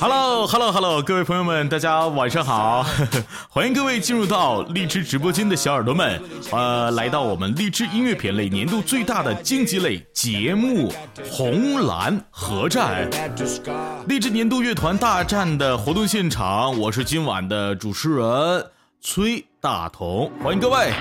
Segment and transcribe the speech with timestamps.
[0.00, 2.84] Hello，Hello，Hello，各位朋友们，大家晚上好！
[3.48, 6.20] 欢迎各位进入到荔枝直播间的小耳朵们，
[6.50, 10.92] 呃，来到我们荔枝音乐品类年度最大的竞技类节目——
[11.30, 13.08] 红蓝合战，
[14.08, 18.66] 荔枝年度乐团大战的活动现场，我是今晚的主持人
[19.00, 20.92] 崔大同，欢迎各位。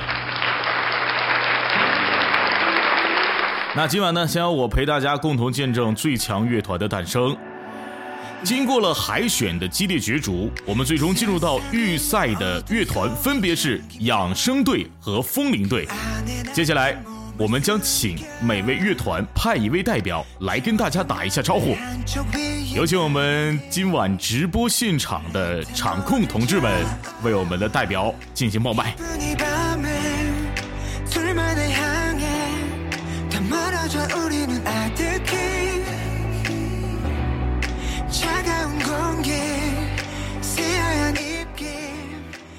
[3.77, 7.37] 那今晚呢，先由我陪大家共同见证最强乐团的诞生。
[8.41, 15.87] 经过了海选的激烈角逐，我们最终进入到预赛的乐团分别是养生队和风铃队。
[16.51, 16.97] 接下来，
[17.37, 21.77] 我们将请每位乐团派一位代表来跟大家打一下招呼。
[22.73, 26.83] 有请我们今晚直播现场的场控同志们
[27.21, 28.96] 为我们的代表进行报麦。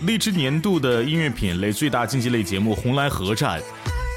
[0.07, 3.61] 荔枝年度的音乐品类最大竞技类节目《红蓝合战》，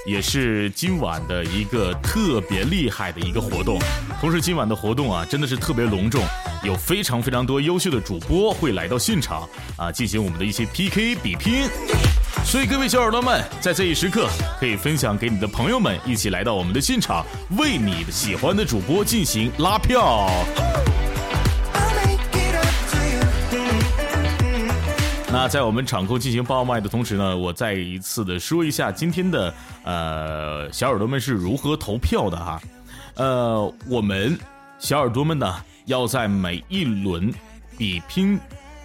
[0.06, 3.78] 也是今晚的一个特别厉害的一个活动。
[4.22, 6.24] 同时，今晚的活动啊，真的是特别隆重，
[6.64, 9.46] 有非常非常多优秀的主播会来到现场
[9.76, 11.68] 啊，进行我们的一些 PK 比拼。
[12.44, 14.28] 所以，各位小耳朵们，在这一时刻，
[14.60, 17.26] 可以分享给你的朋友们，一起来到我们的现场，
[17.58, 20.30] 为你喜欢的主播进行拉票。
[25.34, 32.62] 那在我们场控进行爆麦的同时呢，我再一次的说一下今天的呃小耳朵们是如何投票的哈，
[33.16, 34.38] 呃，我们
[34.78, 37.34] 小耳朵们呢要在每一轮
[37.78, 38.38] 比拼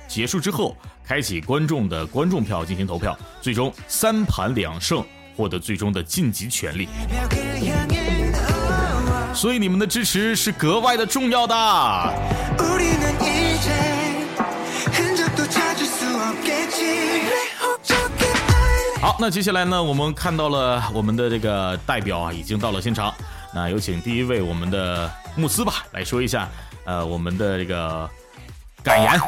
[0.07, 5.05] 结束之后，开启观众的观众票进行投票，最终三盘两胜
[5.37, 6.89] 获得最终的晋级权利。
[9.33, 11.55] 所以你们的支持是格外的重要的。
[19.01, 23.15] 好，那接下来呢，我们看到了我们的这个代表啊，已经到了现场。
[23.55, 26.49] 那有请第一位我们的慕斯吧，来说一下，
[26.85, 28.11] 呃，我们的这个
[28.83, 29.21] 感言。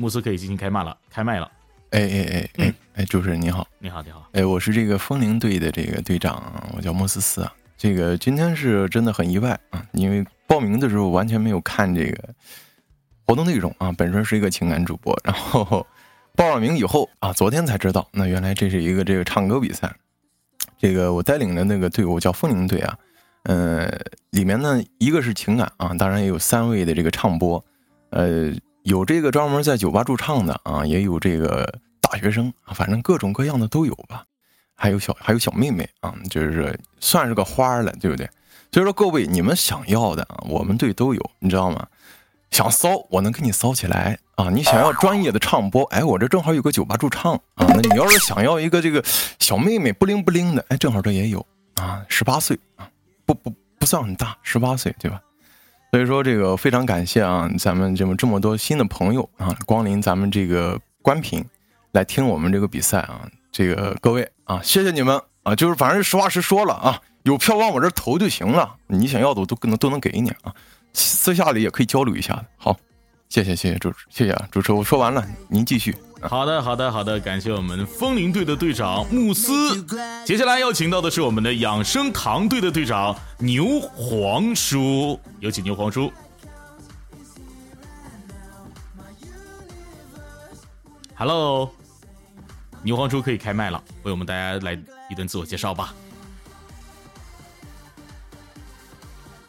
[0.00, 1.52] 慕斯可以进行开麦了，开麦了。
[1.90, 4.26] 哎哎哎哎哎，主持人你好，你好你好。
[4.32, 6.42] 哎，我是这个风铃队的这个队长，
[6.74, 7.52] 我叫莫斯斯啊。
[7.76, 12.34] 这个今天是真的很意外啊，因为报名的时候完全没有看这个。
[13.26, 15.86] 活动内容啊，本身是一个情感主播，然后
[16.34, 19.94] 报了名以后啊，昨天才知道，那原来这是一个这个唱歌比赛。
[20.78, 22.98] 这个我带领的那个队伍叫风铃队啊，
[23.42, 23.86] 呃，
[24.30, 27.62] 里面呢一个是情感啊，当然也有三位的这个唱播，
[28.08, 28.50] 呃，
[28.82, 34.24] 有这个专门在酒吧驻唱的啊，也有这个大学生，反正各种各样的都有吧。
[34.74, 38.28] 还有小还有小妹妹啊，就是算是个花了，对不对？
[38.72, 41.86] 所以说各位你们想要的啊，我们队都有，你知道吗？
[42.50, 44.50] 想骚，我能给你骚起来啊！
[44.50, 47.64] 你想要专业的唱播，哎，我这正好有个酒吧驻唱啊。
[47.68, 49.04] 那你要是想要一个这个
[49.38, 51.46] 小妹妹不灵不灵的，哎，正好这也有
[51.76, 52.04] 啊。
[52.08, 52.90] 十八岁啊，
[53.24, 55.20] 不不不算很大，十八岁对吧？
[55.90, 61.44] 所以说这个非常感谢啊，咱们这么这么多新的朋友啊，光临咱们这个关屏
[61.92, 63.28] 来听我们这个比赛啊。
[63.52, 70.54] 这个各位啊，谢谢你们啊，就是反正实话实说了啊，有票往我这投就行了，你想要的我都能都能给你啊。
[70.92, 72.40] 私下里也可以交流一下。
[72.56, 72.76] 好，
[73.28, 75.92] 谢谢谢谢主持，谢谢啊主持，我说完了，您继续。
[76.22, 79.82] 好的好的好的，感谢我们风铃队的队长慕斯。
[80.24, 86.12] 接下来要请到的是我们的养生堂队的队长牛黄叔，有请牛黄叔。
[91.14, 91.70] Hello，
[92.82, 94.78] 牛黄叔可以开麦了，为我们大家来
[95.10, 95.94] 一段自我介绍吧。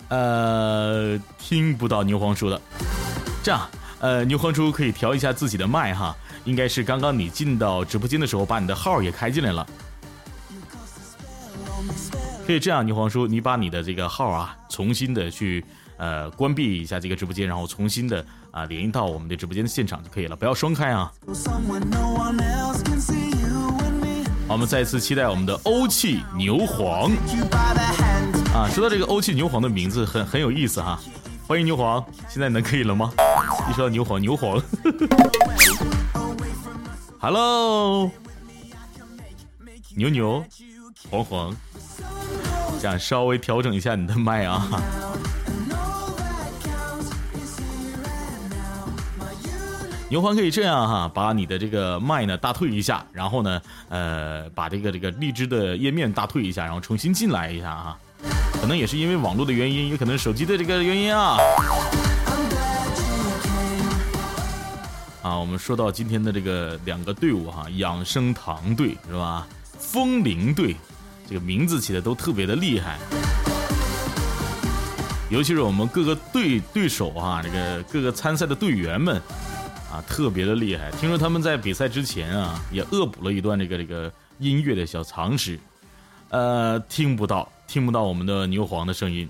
[0.08, 2.60] 呃，听不到牛黄叔的，
[3.44, 6.14] 这样，呃，牛黄叔可以调一下自己的麦哈，
[6.46, 9.68] 应该是刚刚你进到直播间的时候，把你的号也开进来了。
[12.46, 15.64] 可以这样，牛黄叔，你把你的这个号啊，重新的去
[15.98, 21.12] 呃关闭一下这个直播间，然后重新的啊连到我们的直播间的现场就可以了，不要双开啊。
[24.48, 27.12] 好，我们再次期待我们的欧气牛黄。
[28.54, 31.00] 啊，说到这个欧气牛黄的名字很很有意思哈，
[31.48, 33.14] 欢迎牛黄，现在能可以了吗？
[33.70, 34.62] 一说到牛黄，牛黄
[37.22, 38.10] ，Hello，
[39.96, 40.44] 牛牛，
[41.12, 41.56] 黄黄，
[42.82, 44.68] 这样稍微调整一下你的麦啊。
[50.10, 57.98] 牛黄可以这样哈，把你的这个麦呢大退一下，然后呢，呃，把这个这个荔枝的页面大退一下，然后重新进来一下哈。
[58.60, 61.38] 可能也是因为网络的原因，也可能手机的这个原因啊。
[65.22, 69.48] 啊，我们说到今天的这个两个队伍哈，养生堂队是吧？
[69.78, 70.76] 风铃队，
[71.28, 72.98] 这个名字起的都特别的厉害。
[75.30, 79.22] 尤其是我们各个队对手啊，这个各个参赛的队员们。
[79.92, 80.90] 啊，特别的厉害！
[80.92, 84.10] 听说他们在比赛之前啊，也恶补了一段这个这个
[84.40, 85.60] 音乐的小常识，
[86.30, 89.30] 呃，听不到，听不到我们的牛黄的声音。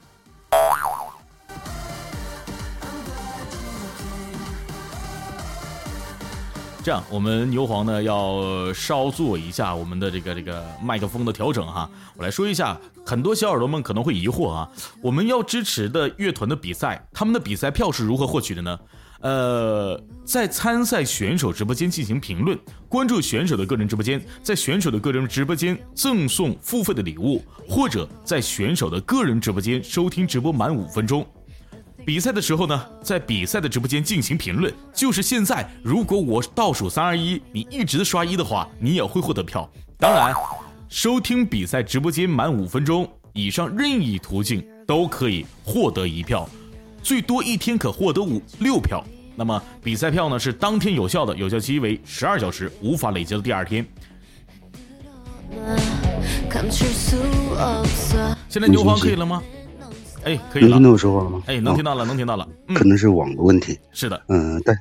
[6.84, 11.88] 这样，我们牛黄呢要稍做一下我们的这个这个麦克风的调整哈。
[12.18, 12.76] 我来说一下，
[13.06, 14.68] 很多小耳朵们可能会疑惑啊，
[15.00, 18.80] 我们要支持的乐团的比赛，他们的比赛票是如何获取的呢？
[19.20, 22.58] 呃，在参赛选手直播间进行评论，
[22.90, 31.24] 关注选手的个人直播间，在选手的个人直播间赠送付费的礼物，或者在选手的个人直播间收听直播满五分钟。
[32.06, 35.70] 比赛的时候呢，在比赛的直播间进行评论，就是现在。
[35.84, 39.70] 如果我倒数三二一，你一直刷一的话，你也会获得票。
[39.98, 40.34] 当然，
[40.90, 46.50] 收听比赛直播间满五分钟以上任意途径都可以获得一票。
[47.04, 49.04] 最多一天可获得五六票，
[49.36, 53.86] 那么比赛票呢是当天有效的，有效期为十二小时，无法累积到第二天。
[58.50, 59.42] 现在牛黄可以了吗？
[60.24, 60.70] 哎，可以了。
[60.70, 61.44] 能听到我说话了吗？
[61.48, 62.48] 哎，能听到了，能听到了。
[62.74, 63.78] 可能是网的问题。
[63.92, 64.22] 是的。
[64.28, 64.78] 嗯，但。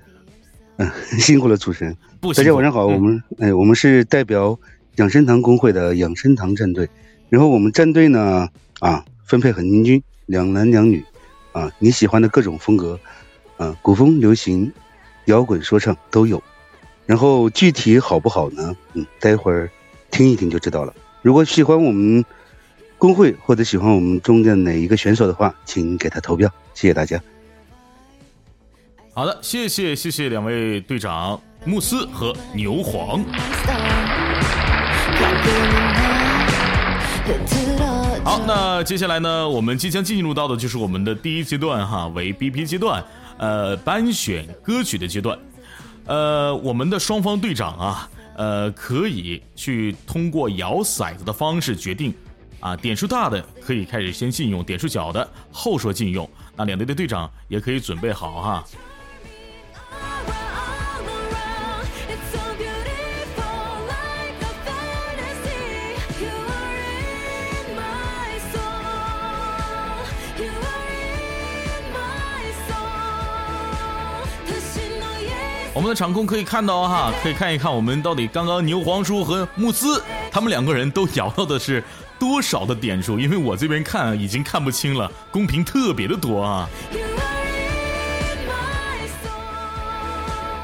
[0.77, 0.91] 嗯，
[1.21, 1.97] 辛苦了，主持人。
[2.21, 2.87] 不，大家晚上好。
[2.87, 4.59] 我们哎，我们是代表
[4.97, 6.89] 养生堂工会的养生堂战队，
[7.29, 8.49] 然后我们战队呢
[8.81, 11.05] 啊，分配很平均，两男两女。
[11.53, 12.99] 啊，你喜欢的各种风格，
[13.57, 14.73] 啊，古风、流行、
[15.27, 16.43] 摇滚、说唱都有。
[17.07, 18.75] 然后具体好不好呢？
[18.95, 19.69] 嗯，待会儿
[20.11, 20.95] 听一听就知道了。
[21.23, 22.25] 如果喜欢我们
[23.00, 26.52] 工会或者喜欢我们中的哪一个选手的话，请给他投票。
[26.75, 27.19] 谢谢大家。
[29.14, 33.25] 好的，谢谢谢谢两位队长慕斯和牛黄。
[38.23, 43.03] 好，那接下来呢，我们即将进入到的就是我们的第一阶段哈，为 BP 阶段，
[43.38, 45.38] 呃，班选歌曲的阶段。
[46.05, 52.12] 呃，我们的双方队长啊，呃，可以去通过摇骰子的方式决定，
[52.61, 56.29] 啊，点数大的可以开始先禁用，点数小的后说禁用。
[56.55, 58.65] 那两队的队长也可以准备好哈。
[75.73, 81.83] 我们的场控可以看到哈，可以看一看我们到底刚刚牛黄叔和慕斯他们两个人都摇到的是
[82.20, 83.19] 多少的点数？
[83.19, 86.69] 因为我这边看已经看不清了，公屏特别的多啊。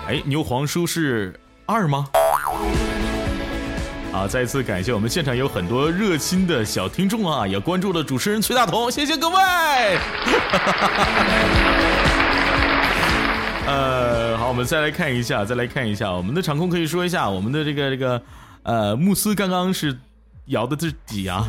[0.07, 2.07] 哎，牛黄叔是二吗？
[4.13, 9.37] 好，再次感谢我们现场有很多热心的小听众啊，也关注了主持人崔大同，谢谢各位。
[13.67, 18.23] 呃，好，我们再来看一下，再来看一下，我们的场控可以说一下，我们的这个这个，
[18.63, 19.99] 呃，慕斯刚刚是
[20.47, 21.45] 摇的是几啊？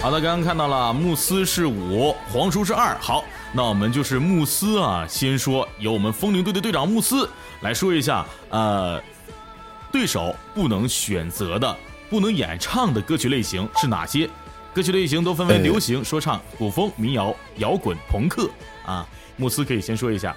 [0.00, 2.96] 好的，刚刚看到了，慕斯是五，黄叔是二。
[3.00, 3.22] 好，
[3.52, 7.28] 那我们就是慕斯啊，先说由我们风铃队的队长慕斯
[7.60, 8.98] 来说一下，呃，
[9.92, 11.76] 对手不能选择的、
[12.08, 14.28] 不能演唱的歌曲类型是哪些？
[14.72, 18.48] 歌曲类型都分为流行、说唱、古风、民谣、摇滚、朋克
[18.86, 19.06] 啊。
[19.36, 20.34] 慕斯可以先说一下，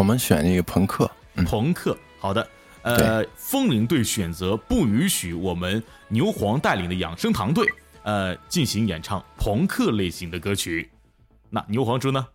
[0.00, 1.10] 我们选一个朋克。
[1.46, 2.48] 朋克，好的。
[2.80, 7.68] 呃，风铃队选择不允许我们牛黄带领的养生堂队
[8.02, 10.88] 呃进行演唱朋克类型的歌曲。
[11.50, 12.26] 那牛黄猪呢？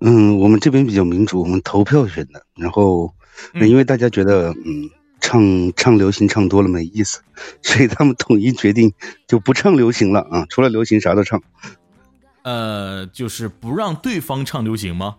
[0.00, 2.44] 嗯，我们这边比较民主，我们投票选的。
[2.56, 3.14] 然后，
[3.54, 4.90] 因为大家觉得嗯。
[5.20, 7.22] 唱唱流行唱多了没意思，
[7.62, 8.92] 所以他们统一决定
[9.26, 10.44] 就不唱流行了啊！
[10.50, 11.42] 除了流行啥都唱。
[12.42, 15.16] 呃，就是不让对方唱流行吗？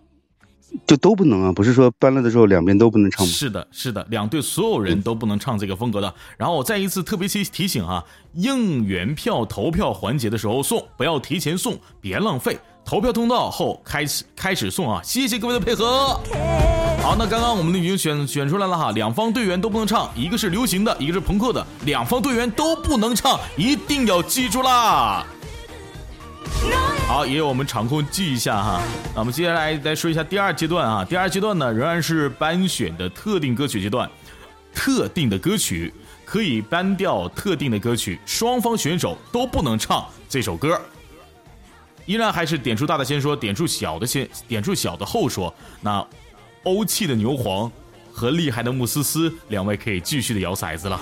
[0.85, 1.51] 就都不能啊？
[1.51, 3.31] 不是说搬了的时候两边都不能唱吗？
[3.31, 6.13] 是的，是的，两队所有人都不能唱这个风格的。
[6.37, 8.03] 然后我再一次特别提提醒啊，
[8.33, 12.57] 应援票投票环节的时候送，不要提前送，别浪费。
[12.83, 15.01] 投票通道后开始开始送啊！
[15.03, 16.19] 谢谢各位的配合。
[17.01, 25.25] 好，那刚刚我们已经选选出来了哈，两方队员都不能唱，一个是流行的，一个是朋克的，两方队员都不能唱，一定要记住啦。
[27.07, 28.81] 好，也有我们场控记一下哈。
[29.13, 31.05] 那我们接下来来说一下第二阶段啊。
[31.05, 34.09] 第二阶段呢，仍然是颁选的特定歌曲阶段，
[34.73, 35.93] 特定的歌曲
[36.25, 40.81] 可以颁掉特定的歌曲，双方选手都不能唱这首歌。
[42.05, 45.53] 依然还是点数大的先说，点数小的先，点数小的后说。
[45.81, 46.05] 那
[46.63, 47.71] 欧气的牛黄
[48.11, 50.99] 和厉害的慕斯斯两位可以继续的摇骰子了。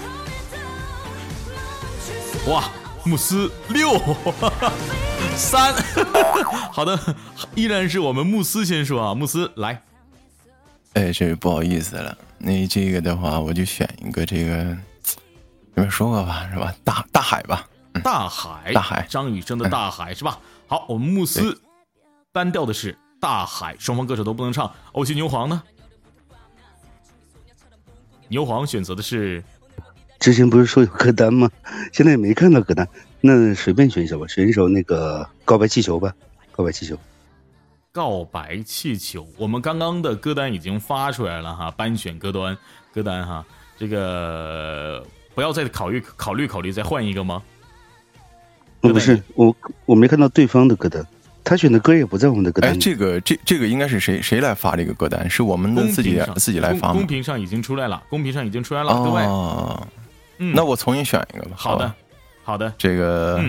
[2.47, 2.69] 哇，
[3.05, 3.99] 慕斯六
[5.35, 5.73] 三，
[6.71, 6.97] 好的，
[7.55, 9.81] 依然是我们慕斯先说啊，慕斯来。
[10.93, 14.63] 哎，这不好意思了，那这个的话，我就选一个这个，
[15.73, 16.73] 你们说过吧，是吧？
[16.83, 17.67] 大大海吧，
[18.03, 20.39] 大海，大海，张雨生的大海是吧？
[20.67, 21.59] 好，我们慕斯
[22.31, 24.71] 单调的是大海，双方歌手都不能唱。
[24.93, 25.61] 欧气牛黄呢？
[28.29, 29.43] 牛黄选择的是，
[30.23, 31.51] 之前不是说有歌单吗？
[31.91, 32.87] 现在也没看到歌单，
[33.19, 36.13] 那随便选一首吧，选一首那个告白气球吧，
[36.53, 36.97] 告白气球。
[37.91, 42.57] 告白气球，我们刚刚的歌单已经发出来了哈，班选歌单
[42.93, 43.45] 歌单哈，
[43.77, 47.43] 这个不要再考虑考虑考虑，再换一个吗？
[48.79, 49.53] 不是我，
[49.85, 51.05] 我没看到对方的歌单，
[51.43, 52.71] 他选的歌也不在我们的歌单。
[52.71, 55.29] 哎，这个这这个应该是谁谁来发这个歌单？
[55.29, 56.93] 是我们的自己自己来发吗？
[56.93, 59.21] 公屏上已经出来了，公屏上已经出来了，各位。
[60.43, 61.55] 嗯，那我重新选一个吧。
[61.55, 61.93] 好的，
[62.43, 62.73] 好的。
[62.77, 63.41] 这个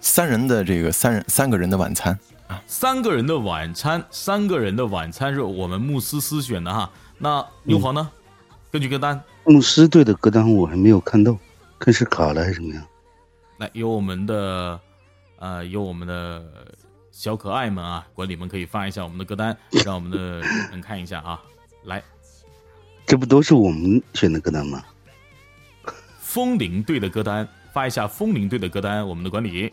[0.00, 6.90] 三人的这个三人三个人的晚餐啊，三个人的晚餐，三个人的晚餐是我们慕斯斯选的哈。
[7.18, 8.10] 那牛黄呢？
[8.70, 11.36] 根据歌单，慕斯队的歌单我还没有看到，
[11.78, 12.84] 看是卡了还是怎么样？
[13.58, 14.80] 来，有我们的，
[15.38, 16.44] 呃，有我们的
[17.12, 21.40] 小可爱们啊，管理们可以发一下我们的歌单， 让我们的人看一下啊。
[21.84, 22.02] 来，
[23.06, 24.82] 这不都是我们选的歌单吗？
[26.34, 29.72] 风铃队的歌单，发一下风铃队的歌单，我们的管理。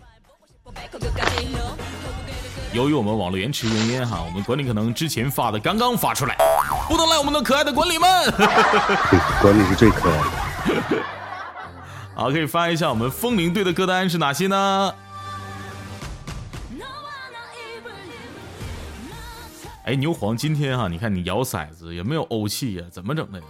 [2.72, 6.38] 由于我们网络延迟原因哈，我们管理可能之前发的刚刚发出来，
[6.88, 8.08] 不能赖我们的可爱的管理们。
[9.41, 11.03] 管理是最可爱的。
[12.13, 14.94] 好，可以翻一下我们风铃队的歌单是哪些呢？
[19.84, 22.84] 哎，牛黄今天哈，你看你摇骰子也没有欧气呀？
[22.91, 23.46] 怎么整的呀？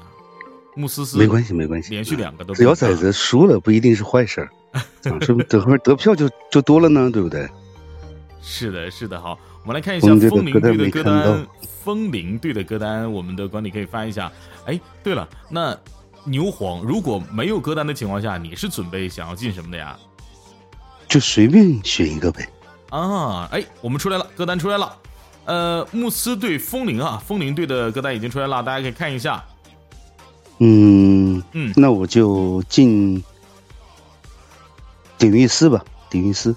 [0.75, 4.49] 穆思思没关系，没关系，连续两个都只要崽子输了不一定是坏事儿，
[5.21, 7.49] 说不等会儿得票就就多了呢，对不对？
[8.41, 11.47] 是的，是的，好，我们来看一下风铃队的歌单。
[11.83, 14.31] 风铃队的歌单，我们的管理可以翻一下。
[14.65, 15.77] 哎，对了，那。
[16.23, 19.97] 牛黄如果没有歌单的情况下，你是准备想要进什么的呀？
[21.07, 22.47] 就随便选一个呗。
[22.91, 24.95] 啊，哎，我们出来了，歌单出来了。
[25.45, 29.43] 呃，慕斯队风铃啊，风铃队的歌单已经出来了，大家可以看一下。
[30.63, 33.23] 嗯嗯，那我就进
[35.17, 36.55] 典狱司吧，典狱司。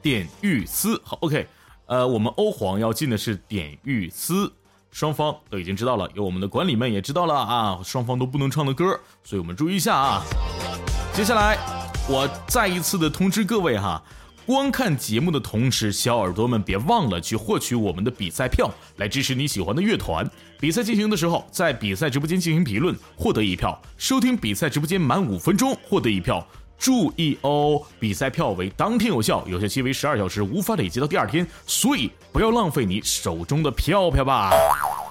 [0.00, 1.46] 典狱司，好，OK。
[1.86, 4.52] 呃，我们欧皇要进的是典狱司。
[4.90, 10.22] 双方都已经知道了，有我们的管理们也知道了啊，双方都不能唱的歌，所以我们注意一下啊。
[11.12, 11.58] 接下来
[12.08, 14.02] 我再一次的通知各位哈，
[14.48, 20.26] 观看节目的同时，小耳朵们别忘了去获取我们的比赛票，来支持你喜欢的乐团。
[20.58, 26.42] 比赛进行的时候，在比赛直播间进行评论，获得一票；收听比赛直播间满五分钟，获得一票。
[26.78, 34.50] 注意哦，比赛票为当天有效，有效期为十二小时，无法累积到第二天，所以不要浪费你手中的票票吧。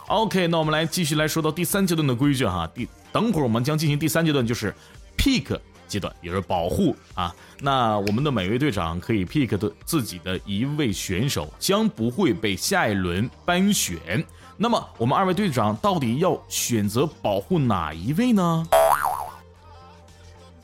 [0.07, 2.67] OK，那我们来继续来说到第三阶段的规矩哈。
[2.73, 4.73] 第等会儿我们将进行第三阶段，就是
[5.15, 5.55] pick
[5.87, 7.33] 阶段，也就是保护啊。
[7.61, 14.23] 那我们的每位队长可以 pick 的自己的一位选手，将不会被下一轮班选。
[14.57, 18.67] 那么我们二位队长到底要选择保护哪一位呢？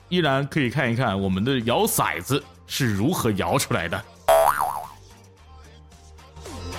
[0.10, 4.00] 依然可以看一看我们的摇骰子是如何摇出来的。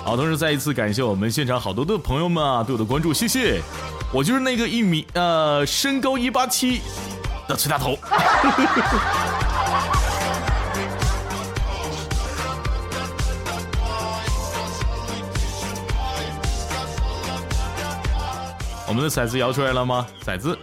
[0.04, 3.60] 好，同时再一次感谢我们现场好多的朋友们啊对我的关注，谢谢。
[4.12, 6.80] 我就是那个一米呃身高一八七
[7.48, 7.98] 的崔大头。
[18.86, 20.06] 我们的骰子摇出来了吗？
[20.24, 20.56] 骰子。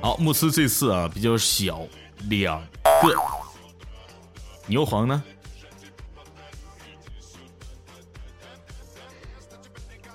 [0.00, 1.80] 好，慕斯这次啊比较小，
[2.28, 2.60] 两
[3.02, 3.14] 个。
[4.66, 5.22] 牛黄呢？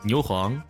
[0.03, 0.61] 牛黄，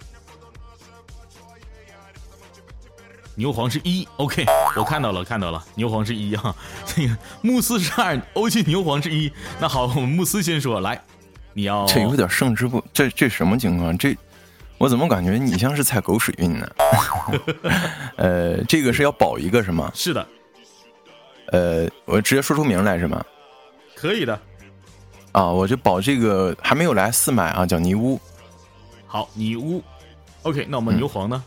[3.36, 4.46] 牛黄是一，OK，
[4.76, 6.54] 我看到了，看到了，牛黄是一哈。
[6.86, 9.32] 这个慕斯是二，欧气牛黄是一。
[9.60, 11.00] 那好，我们慕斯先说，来，
[11.54, 13.96] 你要这有点胜之不，这这什么情况？
[13.98, 14.18] 这
[14.80, 16.68] 我怎么感觉你像是踩狗屎运呢？
[18.18, 19.92] 呃，这个是要保一个是吗？
[19.94, 20.28] 是的，
[21.52, 23.24] 呃，我直接说出名来是吗？
[23.96, 24.40] 可以的。
[25.34, 28.20] 啊，我就保这个还没有来四买啊，叫尼屋。
[29.12, 29.84] 好，女巫。
[30.44, 31.44] OK，那我们牛黄呢？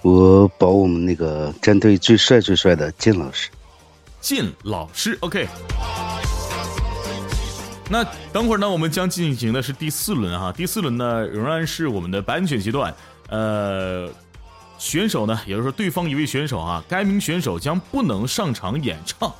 [0.00, 3.50] 我保我们那个战队最帅最帅的靳老师。
[4.22, 5.46] 靳老师，OK。
[7.90, 10.50] 那等会儿呢，我们将进行的是第四轮哈。
[10.50, 12.94] 第四轮呢，仍然是我们的班选阶段。
[13.28, 14.10] 呃，
[14.78, 19.30] 选手呢，也就是说对方一位选手啊，该名选手将不能上场演唱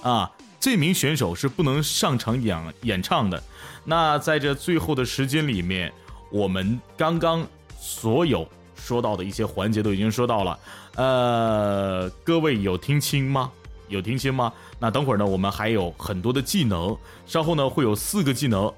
[0.00, 0.30] 啊。
[0.58, 3.42] 这名选手是不能上场演演唱的。
[3.84, 5.92] 那在这最后的时间里面，
[6.34, 7.46] 我们刚刚
[7.78, 10.58] 所有说到的一些环节都已经说到了。
[10.96, 13.52] 呃，各位有听清吗？
[13.86, 14.52] 有听清吗？
[14.80, 18.74] 那等会儿呢，我们还有很多的技能，稍后呢会有四个技能，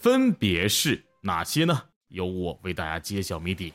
[0.00, 1.80] 分别是哪些呢？
[2.08, 3.72] 由我为大家揭晓谜底。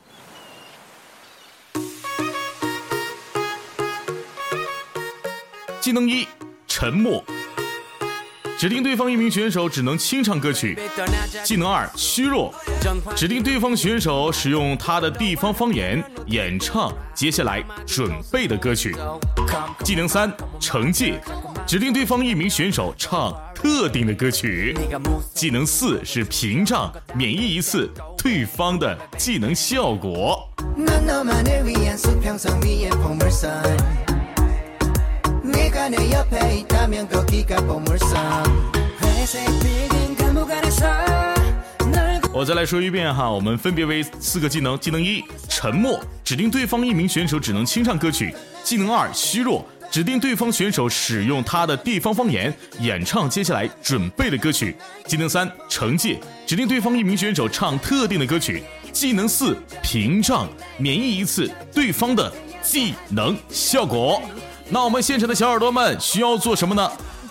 [5.80, 6.28] 技能一：
[6.68, 7.24] 沉默。
[8.62, 10.78] 指定对方一名选手只能清唱歌曲。
[11.44, 12.54] 技能二：虚弱。
[13.16, 18.96] 指定对方选手使用他的地方方言演唱接下来准备的歌曲。
[19.84, 21.20] 技能三：惩戒。
[21.66, 24.78] 指定对方一名选手唱特定的歌曲。
[25.34, 30.48] 技能四是屏障，免疫一次对方的技能效果。
[42.34, 48.28] 我再来说一遍哈，我们分别为四个技能：技能一，沉默，指定对方一名选手只能清唱歌曲；
[48.64, 54.76] 技能二，虚弱，指定对方选手使用他的地方方言演唱接下来准备的歌曲；
[55.08, 58.62] 技能三，惩戒，指定对方一名选手唱特定的歌曲；
[58.94, 60.48] 技能四，屏障，
[60.78, 64.22] 免疫一次对方的技能效果。
[64.74, 66.90] 那我们现场的小耳朵们需要做什么呢？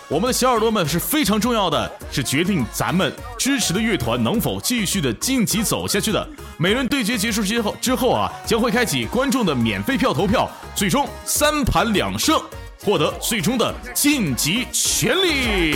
[0.09, 6.29] 我们的小耳朵们是非常重要的，是决定咱们支持的乐团能否继续的晋级走下去的。
[6.59, 12.39] 每轮对决结束之后之后啊，将会开启观众的免费票投票，最终三盘两胜，
[12.85, 15.75] 获得最终的晋级权利。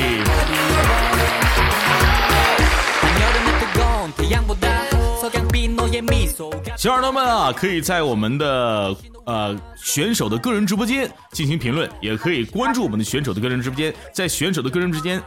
[6.76, 8.96] 小耳朵们啊，可以在我们的。
[9.26, 15.22] 呃，选手的个人直播间进行评论，也可以关注我们的选手的个人直播间，在选手的个人直播间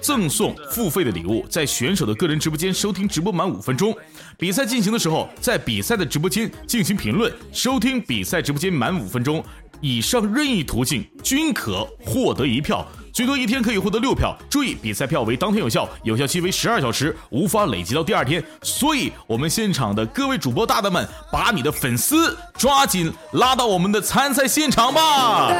[0.00, 3.96] 赠送付费的礼物，在选手的个人直播间收听直播满五分钟，
[4.36, 9.40] 比赛进行的时候，在比赛的直播间进行评论，收听比赛直播间满五分钟。
[9.80, 12.84] 以上任意途径均可获得一票，
[13.18, 14.32] 最多一天可以获得六票。
[14.48, 18.40] 注意，比赛票为当天有效，有效期为十二小时，无法累积到第二天。
[18.62, 25.52] 所以，我们现场的各位主播大大们，把你的粉丝抓紧拉到我们的参赛现场吧。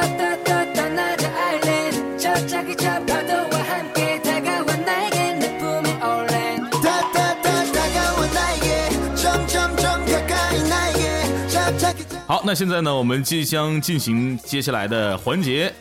[12.25, 15.73] 好，那现在呢，我们即将进行接下来的环节，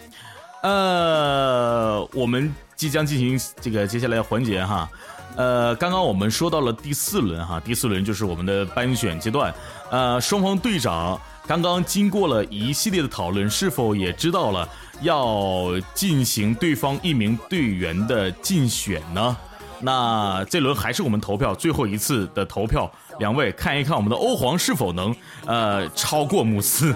[0.62, 4.88] 呃，我们即将进行这个接下来的环节哈，
[5.36, 9.54] 呃，刚刚我们说到了第四轮哈，第四轮就是我们的班选阶段，
[9.90, 14.68] 呃，双方队长刚刚经过了一系列的讨论，是否也知道了
[15.00, 19.36] 要进行对方一名队员的竞选呢？
[19.80, 22.90] 那这轮还是我们投票最后一次的投票。
[23.20, 25.14] 两位看一看我们的欧皇是否能
[25.46, 26.92] 呃超过慕斯。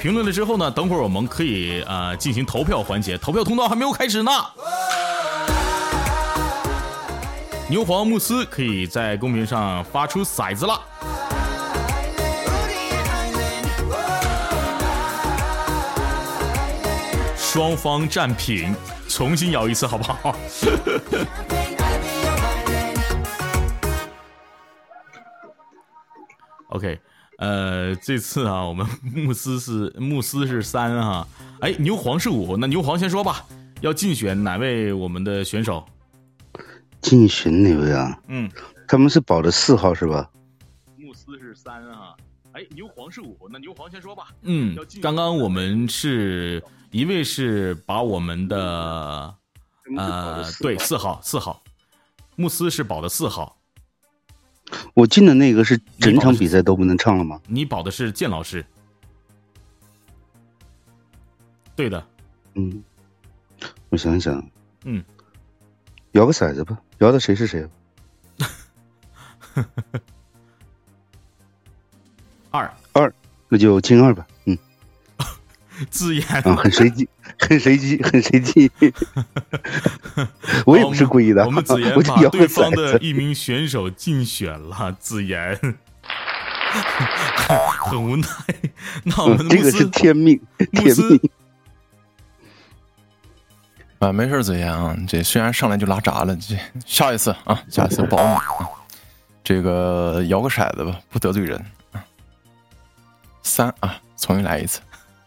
[0.00, 4.30] 评论了之后呢，等会儿我们可以呃进行投票环节，投票通道还没有开始呢。
[7.68, 10.80] 牛黄慕斯可以在公屏上发出骰子了。
[17.36, 18.74] 双方战平，
[19.06, 20.34] 重新摇一次好不好？
[27.40, 31.26] 呃，这次啊，我们慕斯是慕斯是三哈，
[31.60, 33.44] 哎，牛黄是五，那牛黄先说吧，
[33.80, 35.84] 要竞选哪位我们的选手？
[37.00, 38.20] 竞选哪位啊？
[38.28, 38.48] 嗯，
[38.86, 40.30] 他们是保的四号是吧？
[40.96, 42.14] 慕斯是三啊，
[42.52, 44.28] 哎，牛黄是五，那牛黄先说吧。
[44.42, 46.62] 嗯，刚刚我们是。
[46.92, 49.32] 一位是把我们的
[49.96, 51.62] 呃，对，四号，四号，
[52.34, 53.56] 慕斯是保的四号。
[54.94, 57.40] 我进的那个是整场比赛都不能唱了吗？
[57.46, 58.64] 你保的是建老师，
[61.74, 62.06] 对的，
[62.54, 62.82] 嗯，
[63.88, 64.44] 我想一想，
[64.84, 65.04] 嗯，
[66.12, 67.68] 摇个骰子吧，摇的谁是谁？
[72.50, 73.12] 二二，
[73.48, 74.26] 那就进二吧。
[74.44, 74.56] 嗯，
[75.88, 78.70] 自言啊，很随机，很随机，很随机。
[80.66, 82.60] 我也不是故意的，我们子言我就把对摇个骰子。
[82.60, 85.58] 方的一名选手竞选了，子言
[87.78, 88.28] 很无奈。
[89.04, 90.40] 那我们嗯，这个是的穆斯天命，
[90.72, 91.30] 穆斯天命。
[94.00, 98.68] 啊，没事儿，子言啊，这虽然上来就拉闸了，这下一次啊，下一次保你啊。
[99.42, 101.58] 这个摇个骰子吧，不得罪人
[101.92, 102.04] 啊。
[103.42, 104.80] 三啊，重新来一次。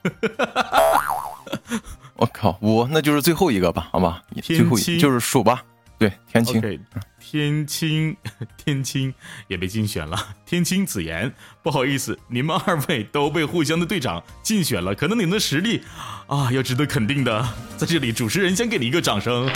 [2.15, 5.63] 我靠，五那就是最后一个吧，好吧，天最后青一就是数吧，
[5.97, 6.79] 对，天青。
[7.19, 8.15] 天青
[8.63, 9.13] 天青
[9.47, 15.81] 也被竞选了，天青子言，不好意思，你们二位都被互相的队长竞选了，可能你们的实力
[16.27, 19.49] 啊要值得肯定的，在这里主持人先给你一个掌声。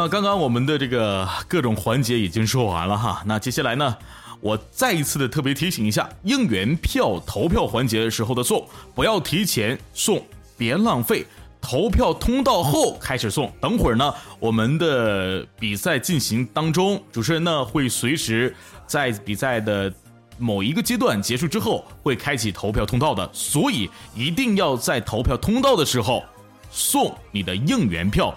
[0.00, 3.96] 那，刚刚我们的这个各种环节已经说完了哈，那接下来呢，
[4.40, 10.24] 我再一次的特别提醒一下，应援票投票环节的时候的送，不要提前送，
[10.56, 11.26] 别浪费。
[11.60, 18.54] 投票通道后开始送，等会儿呢，我们的比赛进行当中，主持人呢会随时
[18.86, 19.92] 在比赛的
[20.38, 26.22] 某一个阶段结束之后会开启投票通道的，所以一定要在投票通道的时候
[26.70, 28.32] 送你的应援票。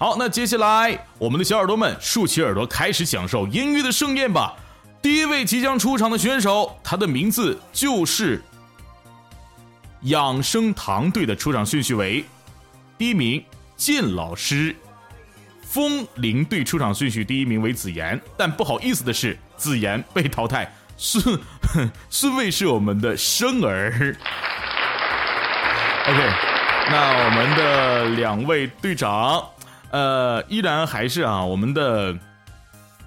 [0.00, 4.54] 好，那接下来我们的小耳朵们竖起耳朵，开始享受音乐的盛宴吧。
[5.02, 8.40] 第一位即将出场的选手，他的名字就是
[10.02, 12.24] 养生堂队的出场顺序为
[12.96, 13.44] 第一名
[13.76, 14.76] 靳老师，
[15.62, 21.40] 风铃队出场顺序第一名为子言，但不好意思的是，子言被淘汰，顺
[22.08, 24.16] 顺位是我们的生儿。
[26.06, 26.30] OK，
[26.88, 29.44] 那我们的两位队长，
[29.90, 32.16] 呃，依然还是啊，我们的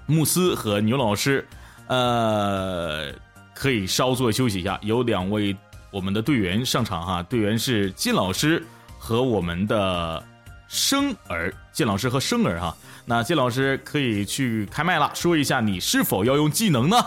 [0.06, 1.46] 慕斯和牛老师，
[1.86, 3.12] 呃，
[3.54, 4.78] 可以稍作休息一下。
[4.82, 5.56] 有两位
[5.90, 8.64] 我们的队员上场哈，队员是金老师
[8.98, 10.22] 和我们的
[10.66, 12.76] 生儿，金老师和生儿哈。
[13.04, 16.96] 那金老师可以去开麦了，说一下你是否要用技能呢？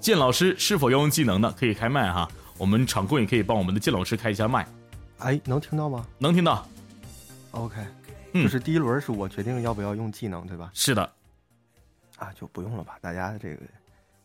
[0.00, 1.54] 剑老师是否要用技能呢？
[1.58, 2.28] 可以开麦哈，
[2.64, 4.66] 我们场控也可以帮我们的金老师开一下麦，
[5.18, 6.66] 哎，能听到吗能听到
[7.50, 7.76] ？？OK，
[8.32, 10.70] 嗯就是第一轮是我决定要不要用技能，对吧？
[10.72, 11.12] 是的，
[12.16, 13.60] 啊，就不用了吧，大家这个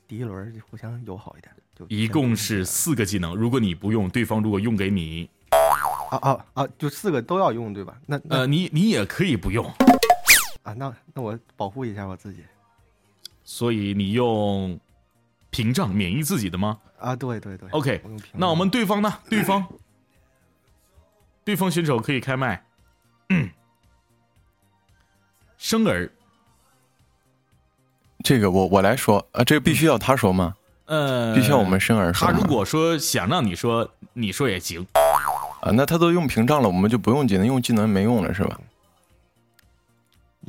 [0.08, 5.30] 第一轮就互相友好一点，就一共是四个技能，如果你不用，对方如果用给你，
[6.10, 8.00] 啊啊啊，就四个都要用，对吧？
[8.06, 9.66] 那那、呃，你你也可以不用，
[10.64, 12.46] 啊，那那我保护一下我自己
[13.44, 14.80] 所以你用
[15.50, 19.20] 屏障免疫自己的吗啊，对对对？OK，我那我们对方呢？
[19.30, 19.66] 对方，
[21.44, 22.66] 对方选手可以开麦。
[23.30, 23.50] 嗯，
[25.58, 26.12] 生儿，
[28.24, 30.56] 这个我我来说啊，这个必须要他说吗？
[30.86, 32.28] 呃，必须要我们生儿说？
[32.28, 34.86] 他如果说想让你说，你说也行。
[35.62, 38.60] 啊，那他都用屏障了，我们就不用技能，用技能没用了是吧？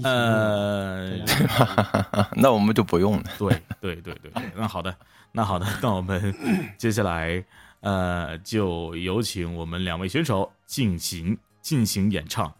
[0.02, 1.18] 呃，
[2.36, 3.24] 那我们就不用了。
[3.38, 4.96] 对对对对对，那好的，
[5.32, 6.34] 那好的， 那我们
[6.78, 7.44] 接下来
[7.80, 12.54] 呃，就有请我们两位选手进行进行演唱。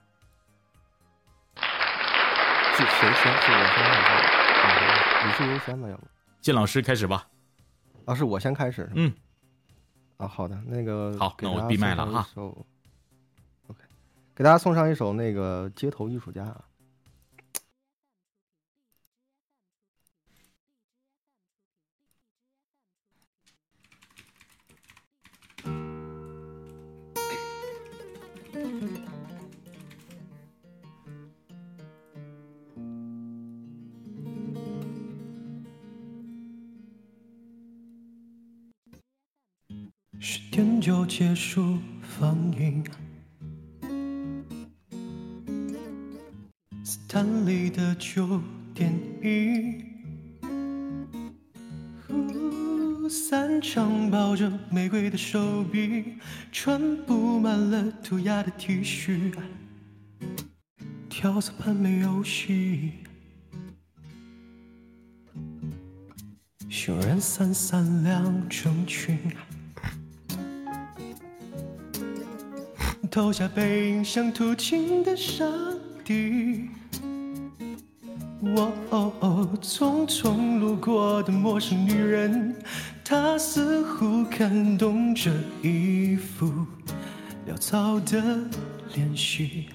[1.57, 3.33] 是谁先？
[3.43, 4.85] 是我先还是
[5.25, 5.89] 你你是优先吧？
[5.89, 6.07] 要不
[6.41, 7.27] 建老师开始吧。
[8.07, 9.13] 啊，是我先开始嗯，
[10.17, 13.81] 啊，好的，那个好那我闭麦了哈 OK，
[14.35, 16.61] 给大家送上一首那个街头艺术家啊。
[40.53, 42.85] 天就结束放映。
[46.83, 48.43] 斯坦利的旧
[48.75, 49.85] 电影，
[52.05, 56.17] 呼散场抱着玫瑰的手臂，
[56.51, 59.33] 穿布满了涂鸦的 T 恤，
[61.09, 62.95] 跳蚤盘没游戏。
[66.69, 69.17] 熊人三三两成群，
[73.11, 75.51] 投下背影像途经的上
[76.05, 76.71] 帝，
[78.41, 82.55] 我哦哦，匆匆路过的陌生女人，
[83.05, 86.47] 她似乎看懂这一幅
[87.49, 88.23] 潦草的
[88.95, 89.67] 练习。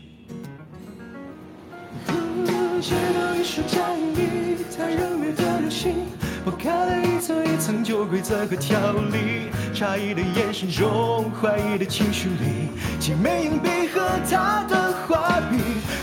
[2.80, 5.94] 街道一束战役，它仍没的流星。
[6.46, 8.80] 剥开了一层一层旧规则和条
[9.12, 15.58] 例，诧异的眼神中，怀疑的情绪里，几枚硬币和他的画笔，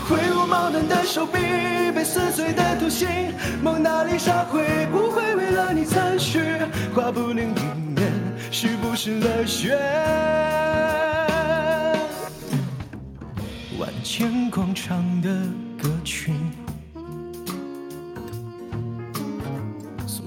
[0.05, 1.39] 挥舞矛盾的手臂，
[1.95, 3.07] 被撕碎的图形。
[3.61, 6.41] 蒙娜丽莎会不会为了你残序？
[6.93, 7.63] 画布另一
[7.95, 8.11] 面
[8.51, 9.79] 是不是乐血？
[13.79, 15.29] 万千广场的
[15.81, 16.33] 歌曲。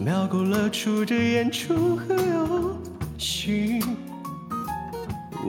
[0.07, 2.81] 描勾勒出这演出和游
[3.19, 3.81] 戏。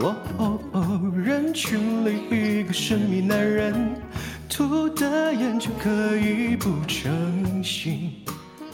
[0.02, 4.02] 哦哦哦，人群里一个神秘男人，
[4.50, 8.14] 涂的眼就可以不成形，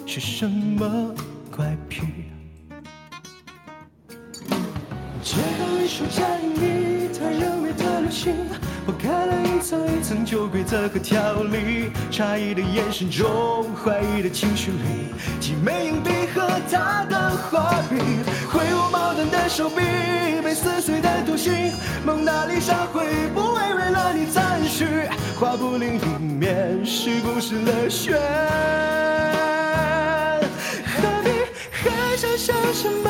[0.06, 1.14] 是什么
[1.54, 2.04] 怪癖？
[5.22, 8.34] 街头艺术战役，它仍没的流行。
[8.86, 17.96] 剥开了一层一层旧规则和条例，诧异的眼神中，怀疑的情绪里，几枚硬币和他的画笔，
[18.52, 19.78] 挥舞矛盾的手臂，
[20.44, 21.72] 被撕碎的图形。
[22.06, 24.86] 蒙娜丽莎会不会为了你残序？
[25.40, 28.20] 画布另一面是不是乐血？
[30.86, 31.30] 何必
[31.72, 33.10] 还想想什么？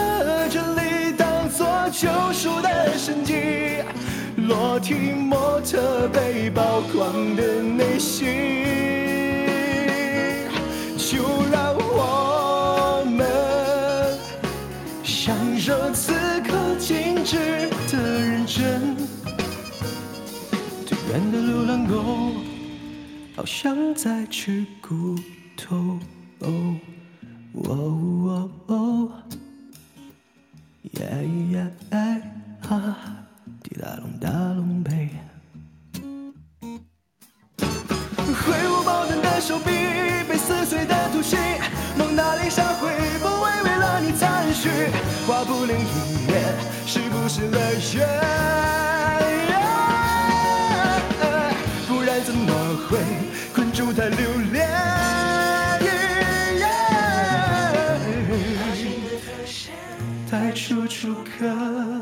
[0.52, 3.82] 这里当作救赎的神迹。
[4.48, 8.28] 裸体模特被曝光的内心，
[10.98, 14.18] 就让我们
[15.04, 18.98] 享受此刻静止的认真。
[20.86, 22.04] 最远的流浪狗，
[23.36, 25.16] 好像在吃骨
[25.56, 25.98] 头。
[26.40, 26.76] 哦
[27.54, 29.10] 哦哦，
[30.92, 33.13] 耶耶啊！
[33.82, 35.10] 大龙，大龙背，
[37.58, 39.72] 挥舞矛盾的手臂，
[40.30, 41.40] 被撕碎的图形。
[41.98, 44.70] 蒙娜丽莎会不会为了你残序？
[45.26, 46.56] 画布另一面
[46.86, 48.08] 是不是乐血？
[51.88, 52.54] 不然怎么
[52.90, 53.00] 会
[53.54, 54.70] 困住他留恋？
[60.30, 61.93] 太楚楚可。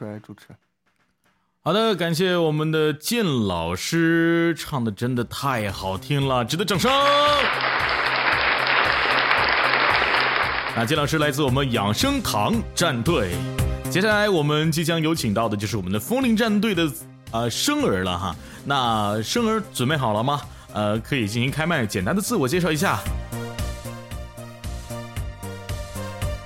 [0.00, 0.46] 谢麦帅主持。
[1.62, 6.90] 好的，感谢我们的建老师，唱的真的太好听了，值得掌声。
[10.74, 13.34] 那金老师来自我们养生堂战队，
[13.90, 16.90] 接下来我们即将有请到的就是我们的风铃战队的
[17.32, 18.34] 呃生儿了哈。
[18.64, 20.40] 那生儿准备好了吗？
[20.72, 22.98] 呃，可以进行开麦，简单的自我介绍一下。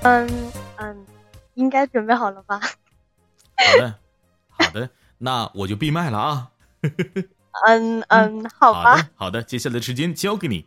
[0.03, 0.29] 嗯
[0.77, 1.07] 嗯。
[1.55, 2.61] 应该准备好了吧？
[3.67, 3.99] 好的，
[4.49, 6.51] 好的，那我就闭麦了啊。
[7.67, 9.11] 嗯嗯，好吧。
[9.17, 10.67] 好的，接下来的时间交给你。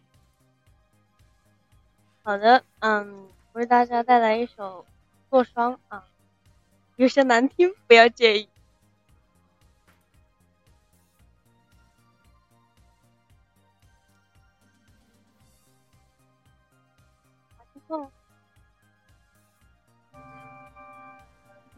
[2.24, 4.84] 好的，嗯，为大家带来一首
[5.30, 6.06] 《过霜》啊，
[6.96, 8.50] 有些难听，不要介意。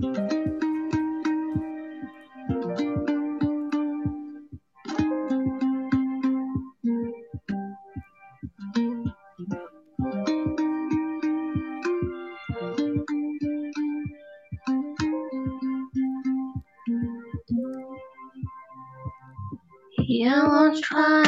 [0.01, 0.07] 一
[20.19, 21.23] 眼望穿，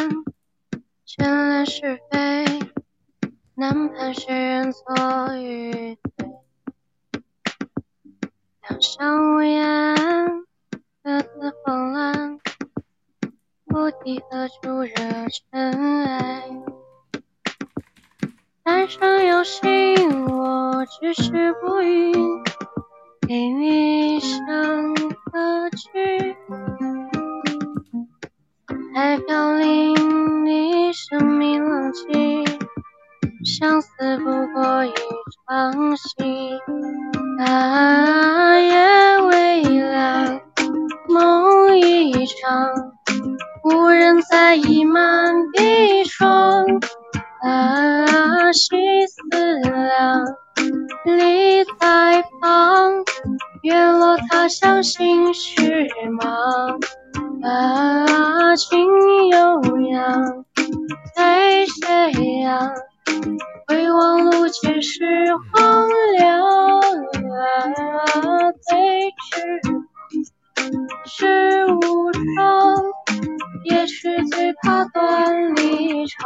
[1.06, 2.60] 见了是非，
[3.56, 4.84] 难判谁人错
[5.38, 6.30] 与对。
[8.67, 9.95] 两相无言，
[11.01, 12.38] 各自慌乱，
[13.63, 14.93] 目的何处惹
[15.30, 16.49] 尘埃？
[18.65, 22.12] 三生有幸，我只是不语，
[23.25, 24.93] 给你一生。
[25.32, 26.36] 歌曲，
[28.93, 32.45] 海飘零你生命冷清，
[33.45, 34.93] 相思不过一
[35.47, 36.60] 场戏。
[37.39, 40.41] 啊夜微凉，
[41.08, 42.69] 梦一场，
[43.63, 46.65] 无人在意满壁霜。
[47.43, 48.75] 啊，细
[49.08, 50.25] 思量，
[51.06, 52.91] 立在旁，
[53.63, 55.88] 月落他乡心绪
[56.19, 56.77] 忙。
[57.43, 58.80] 啊，情
[59.30, 60.45] 悠扬，
[61.15, 62.71] 对斜阳，
[63.67, 66.41] 回望路前是荒凉。
[67.41, 69.32] 啊，对峙
[71.06, 72.78] 是无双，
[73.65, 76.19] 也许最怕断离场。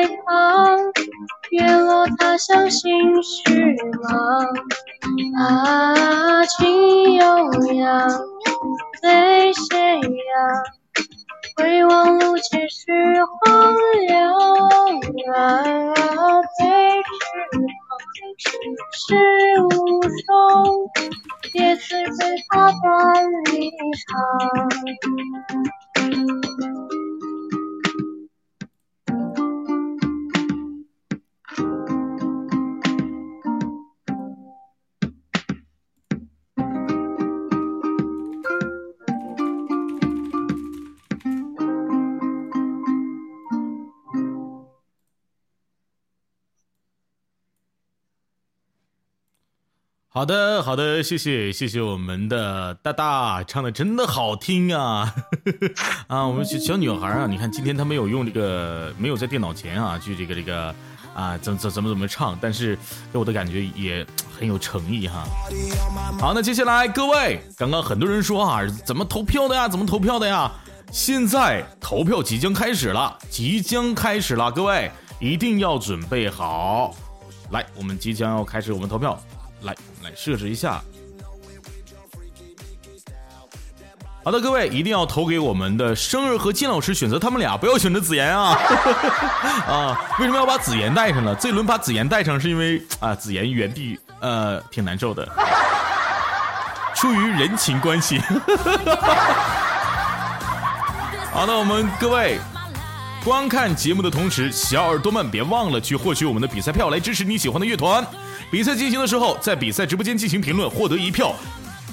[0.00, 0.78] 在旁，
[1.50, 4.46] 月落他乡心绪忙。
[5.38, 7.22] 啊，情悠
[7.74, 8.08] 扬，
[9.02, 10.02] 醉斜阳，
[11.56, 12.86] 回望路前是
[13.44, 14.32] 荒凉。
[15.34, 15.62] 啊，
[16.58, 16.64] 对
[18.38, 18.42] 峙
[18.92, 19.06] 是
[19.62, 19.68] 无
[20.24, 20.30] 双，
[21.52, 22.82] 也是最怕断
[23.52, 23.70] 离
[24.08, 24.08] 场。
[50.12, 55.14] 好的，好的，谢谢，谢谢我们的大大唱的真的好听啊！
[56.08, 60.74] 啊，我们小小女孩啊，你看今天她没有用这个，没有在电脑前啊，去这个这个
[61.14, 62.76] 啊，怎怎怎么怎么唱，但是
[63.12, 64.04] 给我的感觉也
[64.36, 65.24] 很有诚意哈。
[66.18, 69.68] 好，那接下来各位，刚刚很多人说啊，怎么投票的呀？
[69.68, 70.50] 怎么投票的呀？
[70.90, 76.96] 现在投票即将开始了，即将开始了，各位一定要准备好。
[77.50, 79.16] 来，我们即将要开始我们投票。
[79.62, 80.82] 来，来设置一下。
[84.22, 88.52] 好的，各位一定要投给我们的生日和金老师，选择他们俩，不要选择子妍啊！
[89.66, 91.34] 啊，为什么要把子妍带上呢？
[91.36, 95.26] 这轮把子妍带上是因为啊，子妍原地呃挺难受的，
[96.94, 98.20] 出于人情关系。
[101.32, 102.38] 好的，我们各位
[103.22, 108.02] 观看节目的同时，小耳朵们别忘了去获取我们的比赛票，来支持你喜欢的乐团。
[108.50, 111.34] 比赛进行的时候，在比赛直播间进行评论，获得一票；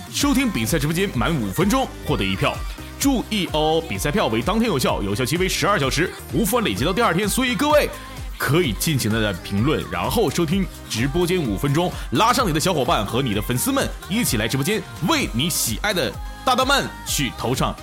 [0.10, 2.56] 收听比赛直播间满五分钟，获得一票。
[2.98, 7.28] 注意哦，比赛票为当天有效，有效期为十二小时，无法累积到第二天。
[7.28, 7.90] 所以各位
[8.38, 16.10] 可以尽情的在评论，然后收听直播间五分钟，拉上你的小伙伴和你的粉丝们一起来直播间，为你喜爱的
[16.46, 17.76] 大大们去投上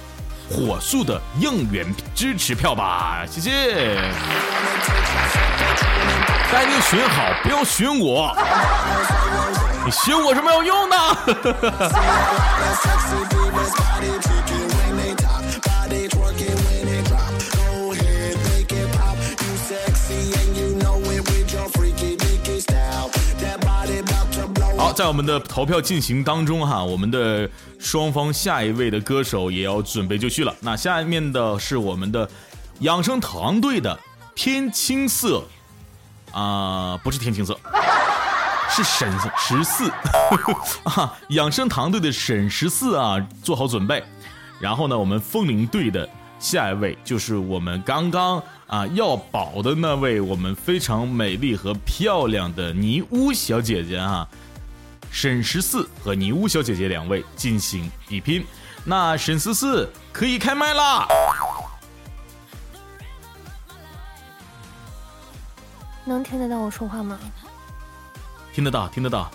[0.50, 3.24] 火速的应援支持票吧！
[3.28, 3.96] 谢谢。
[6.52, 8.36] 赶紧选好，不要选我。
[9.84, 10.96] 你选我是没有用的。
[24.94, 30.54] 在我们的投票进行当中哈，我们的双方下一位的歌手也要准备就绪了。
[30.60, 32.26] 那下面的是我们的
[32.78, 33.98] 养生堂队的
[34.34, 35.42] 天青色。
[36.36, 37.56] 啊、不是天青色，
[38.68, 39.88] 是沈十四
[40.82, 44.02] 啊，养生堂队的沈十四啊，做好准备。
[44.58, 46.08] 然后呢，我们风铃队的
[46.40, 54.26] 下一位就是我们刚刚啊要保的那位，我们非常美丽和漂亮的尼乌小姐姐啊，
[55.14, 58.44] 沈十四和尼乌小姐姐两位进行比拼。
[58.84, 61.06] 那沈十四可以开麦啦！
[66.04, 67.16] 能听得到我说话吗？
[68.52, 69.30] 听得到，听得到。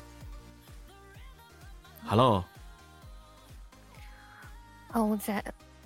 [2.05, 2.43] Hello，
[4.91, 5.41] 哦，我在。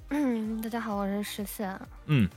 [0.09, 1.79] 嗯，大家好，我是十四。
[2.07, 2.27] 嗯，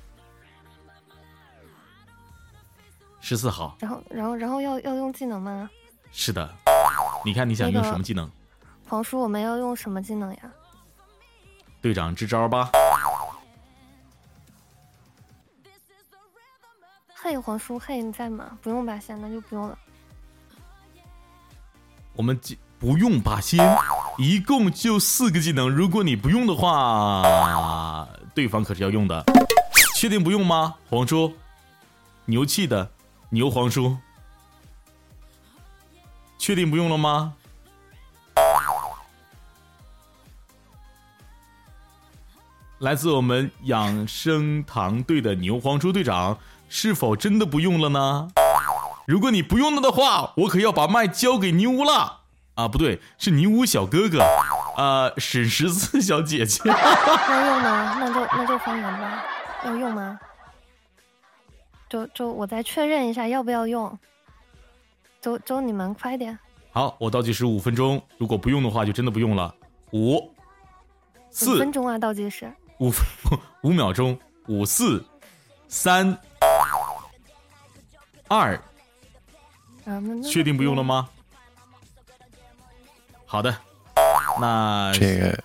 [3.23, 3.75] 十四号。
[3.81, 5.71] 然后，然后，然后要要用技能吗？
[6.13, 6.55] 是的。
[7.25, 8.31] 你看你想用什么技能？
[8.89, 10.43] 黄叔，我们要用什么技能呀？
[11.81, 12.71] 队长支招吧。
[17.15, 18.57] 嘿，黄叔，嘿，你在吗？
[18.63, 19.77] 不用吧，现在就不用了。
[22.15, 22.41] 我们
[22.79, 23.77] 不用八仙，
[24.19, 25.69] 一共就四个技能。
[25.69, 29.25] 如果你不用的话，对方可是要用的。
[29.97, 31.35] 确定不用吗，黄叔？
[32.27, 32.89] 牛气的
[33.31, 33.97] 牛黄叔。
[36.39, 37.35] 确定不用了吗？
[42.79, 46.39] 来自我们养生堂队的牛黄叔队长。
[46.69, 48.29] 是否真的不用了呢？
[49.07, 52.23] 如果你不用了的话，我可要把麦交给尼乌了。
[52.57, 54.21] 啊，不对，是尼乌小哥哥，
[54.77, 56.61] 啊，沈十四小姐姐。
[56.69, 57.97] 要用吗？
[58.01, 59.25] 那就那就方言吧。
[59.65, 60.19] 要用吗？
[61.89, 63.97] 就就我再确认一下要不要用。
[65.27, 66.39] 周周，你们快点。
[66.71, 68.01] 好，我倒计时五分钟。
[68.17, 69.53] 如果不用的话，就真的不用了。
[69.91, 70.33] 五
[71.31, 72.49] 四分钟啊，倒计时。
[72.79, 72.93] 五
[73.65, 74.17] 五秒钟。
[74.47, 75.05] 五四
[75.67, 76.17] 三。
[78.29, 78.57] 二，
[80.23, 81.09] 确定不用了吗？
[83.25, 83.53] 好的，
[84.41, 85.43] 那这个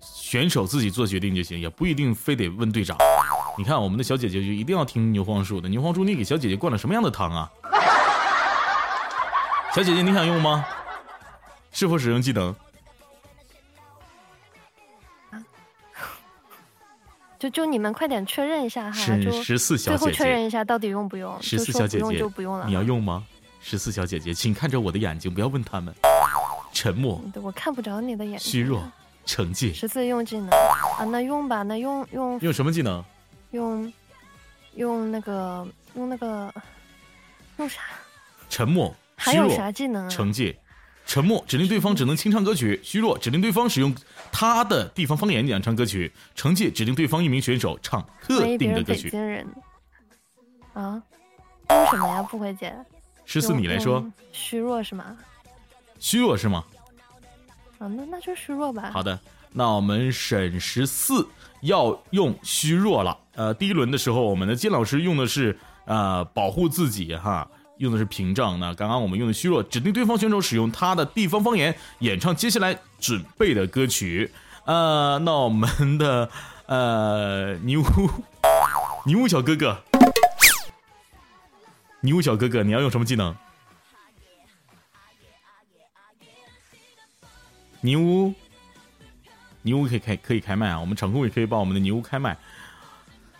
[0.00, 2.98] 选手自己做决定就行，也不一定非得问队长。
[3.56, 5.68] 你看，我们的小姐姐就一定要听牛黄叔的。
[5.68, 7.48] 牛黄叔，你给小姐姐灌了什么样的汤啊？
[9.74, 10.64] 小姐姐，你想用吗？
[11.72, 12.54] 是否使用技能？
[17.40, 21.36] 就就你们快点确认一下哈，就十四小姐姐，最后确认一下到底用不用。
[21.42, 23.26] 十四小姐姐就不用了，你要用吗？
[23.60, 25.92] 十四小姐姐，请看着我的眼睛，不要问他们。
[26.72, 28.52] 沉默，我看不着你的眼睛。
[28.52, 28.80] 虚弱，
[29.26, 29.72] 惩戒。
[29.72, 33.04] 十四用技能啊，那用吧，那用用用什么技能？
[33.50, 33.92] 用
[34.76, 35.66] 用那个
[35.96, 36.54] 用那个
[37.56, 37.80] 用啥？
[38.48, 40.08] 沉默，还有啥技能？
[40.10, 40.58] 惩戒。
[41.06, 43.94] 沉默指令对方只能清唱歌曲，虚弱指令对方使用
[44.32, 49.04] 他的地方方言演唱歌曲，惩戒指令对方一名选手唱特定的歌曲。
[49.04, 49.46] 北京人
[50.72, 51.02] 啊？
[51.68, 52.22] 用什么呀？
[52.22, 52.74] 不回姐。
[53.26, 54.02] 十四，你来说。
[54.32, 55.16] 虚弱是吗？
[55.98, 56.64] 虚弱是吗？
[57.78, 58.90] 啊，那那就虚弱吧。
[58.90, 59.20] 好的，
[59.52, 61.28] 那我们沈十四
[61.60, 63.18] 要用虚弱了。
[63.34, 67.46] 呃，第一轮的时候，我们的金老师用的是呃保护自己哈。
[67.78, 74.30] 用的是屏障，那刚刚我们用的虚弱，指定对方选手使用他的地方方言演唱接下来准备的歌曲。
[74.64, 76.30] 呃，那我们的
[76.66, 77.84] 呃尼乌
[79.04, 79.82] 尼乌小哥哥，
[82.00, 83.36] 尼乌 小哥哥，你要用什么技能？
[87.80, 88.32] 尼乌，
[89.62, 92.38] 尼乌可以开可以开麦啊，我们场控也可以帮我们的尼乌开麦。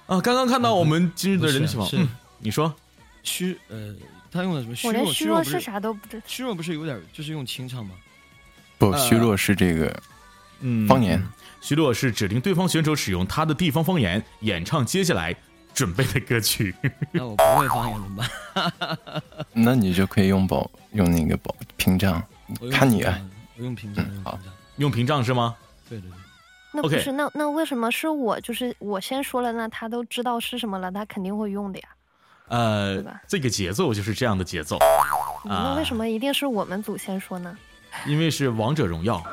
[0.07, 2.09] 啊，刚刚看到我们今日的人气榜，嗯，
[2.41, 2.75] 你说
[3.23, 3.95] 虚呃。
[4.35, 4.77] 他用的什么？
[4.85, 6.21] 我连虚弱是啥都不知。
[6.27, 7.95] 虚弱不是有点就是用清唱吗？
[8.77, 10.03] 不，虚弱是这个，
[10.61, 11.23] 嗯，方言。
[11.61, 15.35] 虚弱是指令对方选手使用他的地方方言演唱接下来
[15.73, 16.75] 准备的歌曲。
[17.13, 19.25] 那我不会方言怎么办？
[19.55, 22.23] 那你就可以用保用那个保屏障，
[22.71, 23.19] 看你啊。
[23.57, 24.39] 我用屏障，好，
[24.77, 25.55] 用屏障是吗？
[25.89, 26.19] 对对对。
[26.73, 28.41] 那不是那那为什么是我？
[28.41, 31.89] 就是我先说了，那他都知道是什么了，他肯定会用的呀。
[32.49, 34.79] 呃，这个节奏就是这样的节奏。
[35.45, 37.57] 那为什么一定是我们祖先说呢？
[38.07, 39.23] 因为是王者荣耀。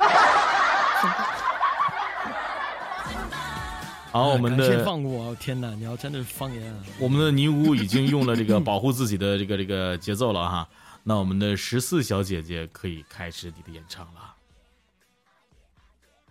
[4.11, 5.35] 好，我们的先放过我！
[5.35, 6.75] 天哪，你要真的是方言。
[6.99, 10.67] 我们的尼姑已经用了这个 保护自己的这个这个节奏了哈。
[11.03, 14.35] 那我们的十四小姐姐可以开始你的演唱了。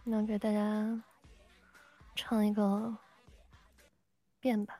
[0.04, 1.02] 那给大家
[2.14, 2.94] 唱一个
[4.40, 4.74] 变吧。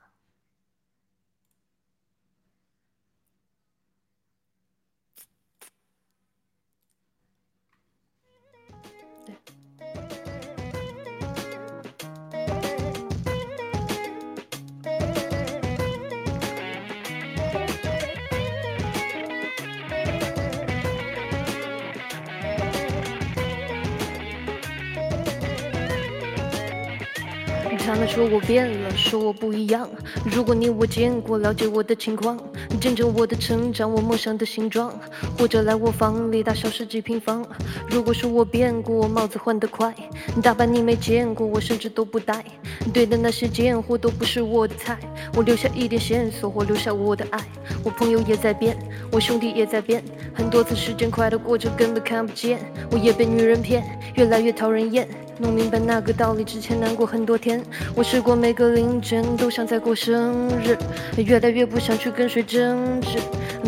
[28.13, 29.89] 说我变了，说我不一样。
[30.25, 32.37] 如果你我见过，了解我的情况，
[32.81, 34.93] 见证我的成长，我梦想的形状，
[35.39, 37.47] 或者来我房里大小十几平方。
[37.89, 39.95] 如果说我变过，帽子换得快，
[40.43, 42.45] 打扮你没见过，我甚至都不戴。
[42.93, 44.99] 对的那些贱货都不是我的菜，
[45.37, 47.39] 我留下一点线索，或留下我的爱。
[47.85, 48.77] 我朋友也在变，
[49.13, 50.03] 我兄弟也在变，
[50.35, 52.59] 很多次时间快得过着根本看不见。
[52.91, 53.85] 我也被女人骗，
[54.17, 55.09] 越来越讨人厌。
[55.41, 57.63] 弄明白那个道理之前难过很多天，
[57.95, 60.77] 我试过每个凌晨都想再过生日，
[61.23, 63.19] 越来越不想去跟谁争执。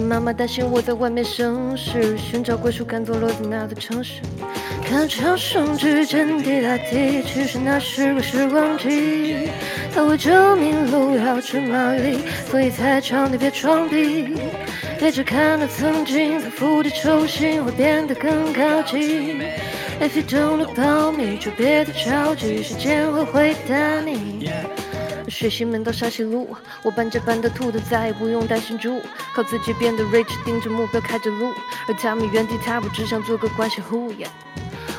[0.02, 4.20] 妈妈担心我在外面生事，寻找归属感走落在那座城市。
[4.84, 9.48] 看长生之间滴答滴，其实那是个时光机。
[9.94, 12.18] 它会证明路遥知马力，
[12.50, 14.36] 所以才叫你别装逼。
[14.98, 19.36] 别只看到曾经在釜底抽薪，会变得更高级。
[20.02, 24.50] If you don't look at me，就别太着急，时间会回答你。
[25.28, 29.00] 学习门到沙西路，我搬家搬的兔子再也不用担心住，
[29.32, 31.52] 靠自己变得 rich，盯着目标开着路，
[31.86, 34.12] 而他们原地踏步，只想做个关系户。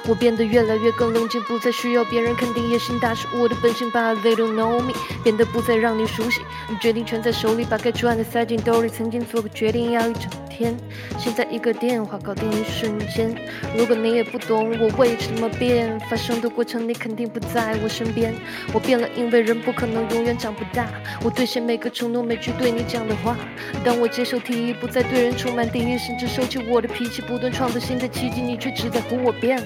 [0.07, 3.89] 我变得越来越更冷静，不再需要别人肯定，野心大是我的本性。
[3.91, 4.93] But they don't know me，
[5.23, 6.41] 变得不再让你熟悉，
[6.81, 8.89] 决定权在手里，把该赚的塞进兜里。
[8.89, 10.75] 曾经做个决定要一整天，
[11.17, 13.33] 现在一个电话搞定一瞬间。
[13.77, 18.33] 如果你也不懂我为什么变，发生的过程你肯定不在我身边。
[18.73, 20.87] 我变了，因为人不可能永远长不大。
[21.23, 23.37] 我兑现每个承诺，每句对你讲的话。
[23.85, 29.65] 当我接受提议，不再对人充满敌意，甚至收起我的脾气，不断创造新的奇迹，你却只在乎我变了。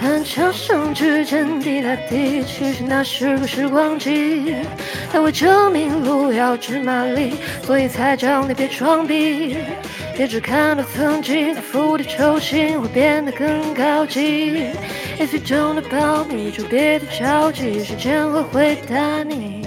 [0.00, 4.54] 看长生之间滴答滴，其实那是个时光机，
[5.12, 9.56] 它为证明路遥知马力，所以才叫你别装逼。
[10.16, 14.66] 别只看到曾经的釜底抽薪，会变得更高级。
[15.18, 19.66] If you don't know about me，就别太着急，时间会回答你。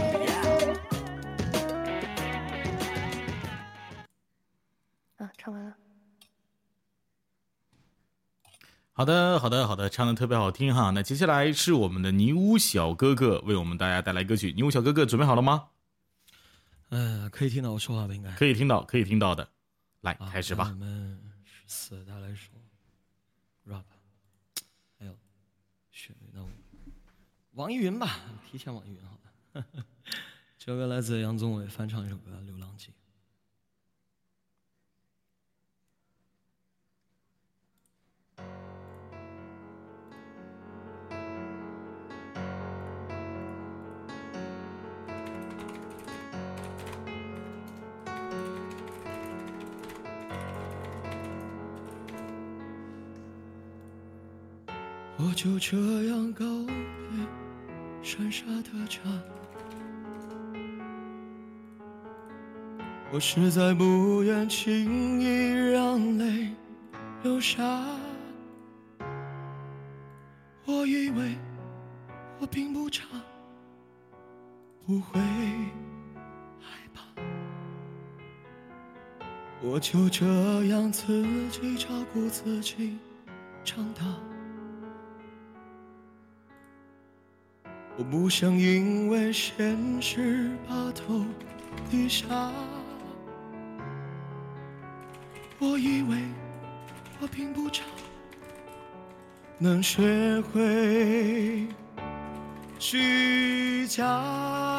[9.00, 10.90] 好的，好的，好的，唱的特别好听哈。
[10.90, 14.52] 那接下来是我们的尼乌小哥哥为我们大家带来歌曲。
[14.52, 15.70] 尼乌小哥哥准备好了吗？
[16.90, 18.14] 呃，可以听到我说话的？
[18.14, 19.48] 应该可以听到，可以听到的。
[20.02, 20.76] 来，啊开始吧我。
[20.76, 22.54] 们十四大来说
[23.66, 23.86] rap，
[24.98, 25.16] 还有
[25.94, 26.50] 旋律，那我
[27.54, 28.18] 网易云吧，
[28.52, 29.18] 提前网易云好
[29.54, 29.66] 了。
[30.60, 32.58] 这首歌来自杨宗纬翻唱一首歌《流
[55.22, 57.20] 我就这样告别
[58.02, 59.02] 山下的家，
[63.12, 66.48] 我实在不愿轻易让泪
[67.22, 67.62] 流下。
[70.66, 71.36] 我以为
[72.40, 73.06] 我并不差，
[74.86, 75.20] 不会
[76.62, 77.04] 害怕，
[79.62, 80.26] 我就这
[80.68, 82.98] 样自己照顾自己
[83.66, 84.06] 长大。
[88.00, 91.26] 我不想因为现实把头
[91.92, 92.26] 低下。
[95.60, 96.18] 我以为
[97.20, 97.84] 我并不差，
[99.58, 101.68] 能学会
[102.80, 104.79] 虚假。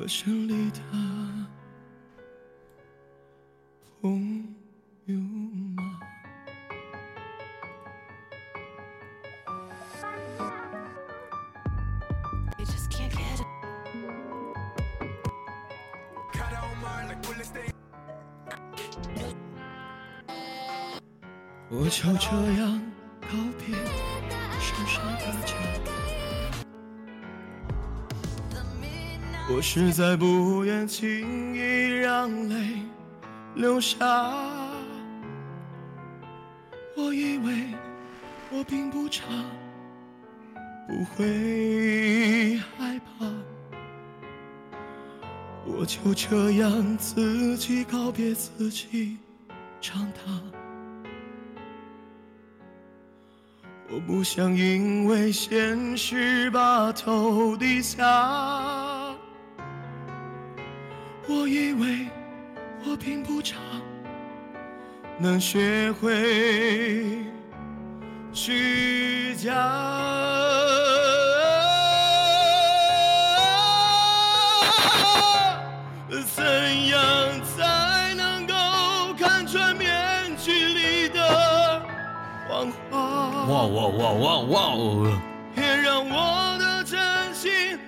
[0.00, 0.80] 歌声里的
[4.00, 4.56] 朋
[5.04, 5.14] 友
[5.76, 6.00] 吗
[21.68, 22.80] 我就这样
[23.20, 23.28] 告
[23.58, 23.76] 别
[24.58, 26.19] 山上的家。
[29.52, 32.82] 我实在不愿轻易让泪
[33.56, 34.06] 流下。
[36.96, 37.66] 我以为
[38.50, 39.24] 我并不差，
[40.88, 43.26] 不会害怕，
[45.66, 49.18] 我就这样自己告别自己
[49.80, 50.20] 长大。
[53.92, 58.06] 我不想因为现实把头低下，
[61.32, 62.08] 我以为
[62.84, 63.54] 我并不差，
[65.16, 67.24] 能学会
[68.32, 69.52] 虚假。
[76.34, 76.98] 怎样
[77.44, 78.54] 才能够
[79.16, 81.80] 看穿面具里的
[82.48, 83.46] 谎话？
[83.46, 85.20] 哇哇哇哇哇哦！
[85.56, 86.98] 也让我的真
[87.32, 87.78] 心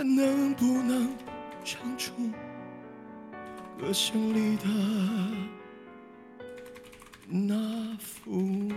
[0.00, 1.14] 还能不能
[1.62, 2.10] 唱出
[3.78, 4.64] 歌声里的
[7.28, 8.72] 那幅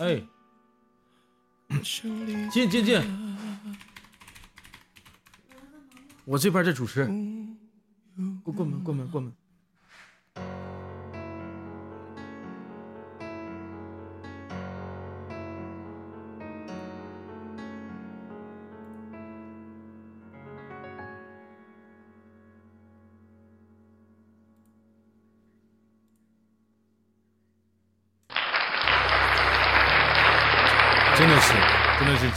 [0.00, 0.22] 哎，
[2.50, 3.36] 进进进，
[6.24, 7.04] 我这边这主持，
[8.42, 9.30] 过过门过门过门。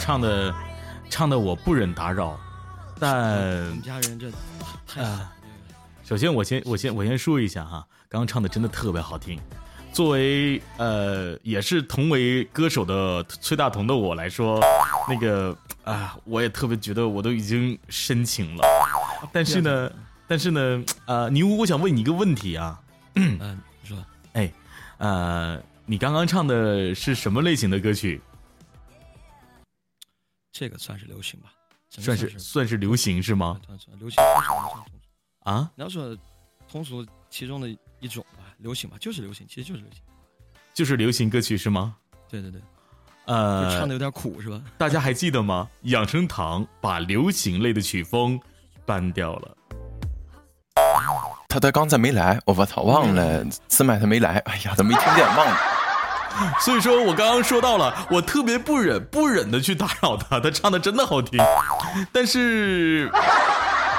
[0.04, 0.54] 唱的，
[1.08, 2.38] 唱的我不忍打扰，
[3.00, 4.30] 但家人这
[4.86, 5.32] 太啊
[6.04, 9.40] 首先，我先我先我先说一下哈，刚刚唱的真的特别好听。
[9.94, 14.60] 作为呃，也是同为歌手的崔大同的我来说，
[15.08, 18.62] 那个啊，我也特别觉得我都已经深情了。
[19.32, 19.90] 但是呢，
[20.28, 22.78] 但是呢，呃，尼乌，我想问你一个问题啊，
[23.14, 23.96] 嗯，你说
[24.34, 24.52] 哎，
[24.98, 28.20] 呃，你刚刚唱的是什么类型的歌曲？
[30.54, 31.52] 这个算是流行吧？
[31.90, 33.60] 算是是算是流行是吗？
[35.42, 36.16] 啊，你要说
[36.70, 40.00] 通俗其中的一种吧，流行吧，就是流行，其实就是流行。
[40.72, 41.96] 就是流行歌曲是吗？
[42.28, 42.60] 对对对，
[43.24, 44.62] 呃，唱的有点苦是吧？
[44.78, 45.68] 大家还记得吗？
[45.82, 48.40] 养生堂把流行类的曲风
[48.86, 49.56] 搬掉了。
[51.48, 55.26] 他他刚才没来，我我操，忘了四麦他没来，哎呀，怎么没听见？
[55.26, 55.83] 忘了。
[56.64, 61.38] 所以说我刚刚说到了，我特别不忍不忍的去打扰他，他唱的真的好听，
[62.12, 63.10] 但是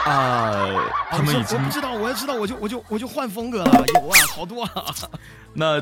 [0.05, 0.67] 啊、
[1.09, 4.93] 他们已经我不知道，我要知道，我就我就我就换风格了，有啊，好多啊。
[5.53, 5.81] 那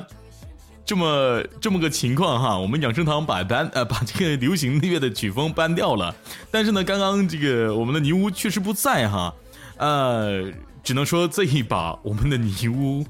[0.85, 6.15] 这么这么个情况哈，我们养生堂把搬呃 把这个流行乐的曲风搬掉了，
[6.51, 9.33] 但是呢，刚刚这个我们的泥屋确实不在哈，
[9.77, 10.51] 呃，
[10.83, 13.05] 只能说这一把我们的泥屋，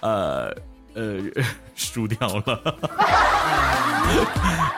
[0.00, 0.54] 呃
[0.98, 1.44] 呃
[1.76, 2.78] 输掉了。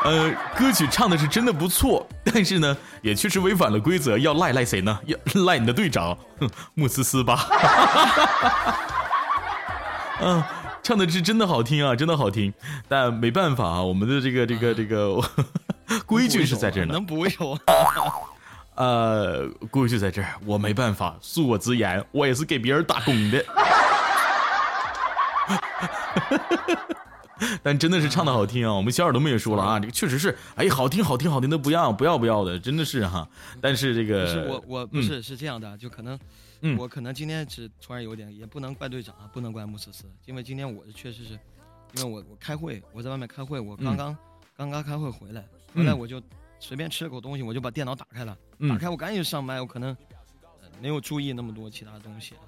[0.05, 4.99] 呃，歌曲唱的是真的不错，但是呢，也确实违反了规则，要赖赖谁呢？
[5.07, 7.47] 要赖你的队长，哼，穆思思吧。
[10.21, 10.43] 嗯，
[10.83, 12.53] 唱的是真的好听啊，真的好听，
[12.89, 15.21] 但没办法啊，我们的这个这个这个
[16.07, 16.95] 规矩是在这儿呢。
[16.95, 17.59] 能补一首啊？
[18.77, 23.43] 呃，规矩在这儿，我没办法，恕我直言，我也是给别人打工的。
[27.63, 28.75] 但真的是唱的好听啊！
[28.75, 33.27] 我们小耳朵们也说了啊，这个确实是，哎，好听好听好听的不要不要不要的，真的是哈。
[33.63, 36.19] 但是这个不是我我不是是这样的，就可能
[36.61, 41.33] 嗯我可能今天是突然有点，也不能怪队长啊，不能怪穆思思，因为今天我确实是，
[41.95, 44.15] 因为我我开会，我在外面开会，我刚刚
[44.55, 45.43] 刚刚开会回来，
[45.75, 46.21] 回来嗯我就
[46.59, 49.97] 随便吃了口东西，我就把电脑打开了，嗯打开我赶紧上麦，我可能
[50.61, 52.45] 呃没有注意那么多其他东西啊。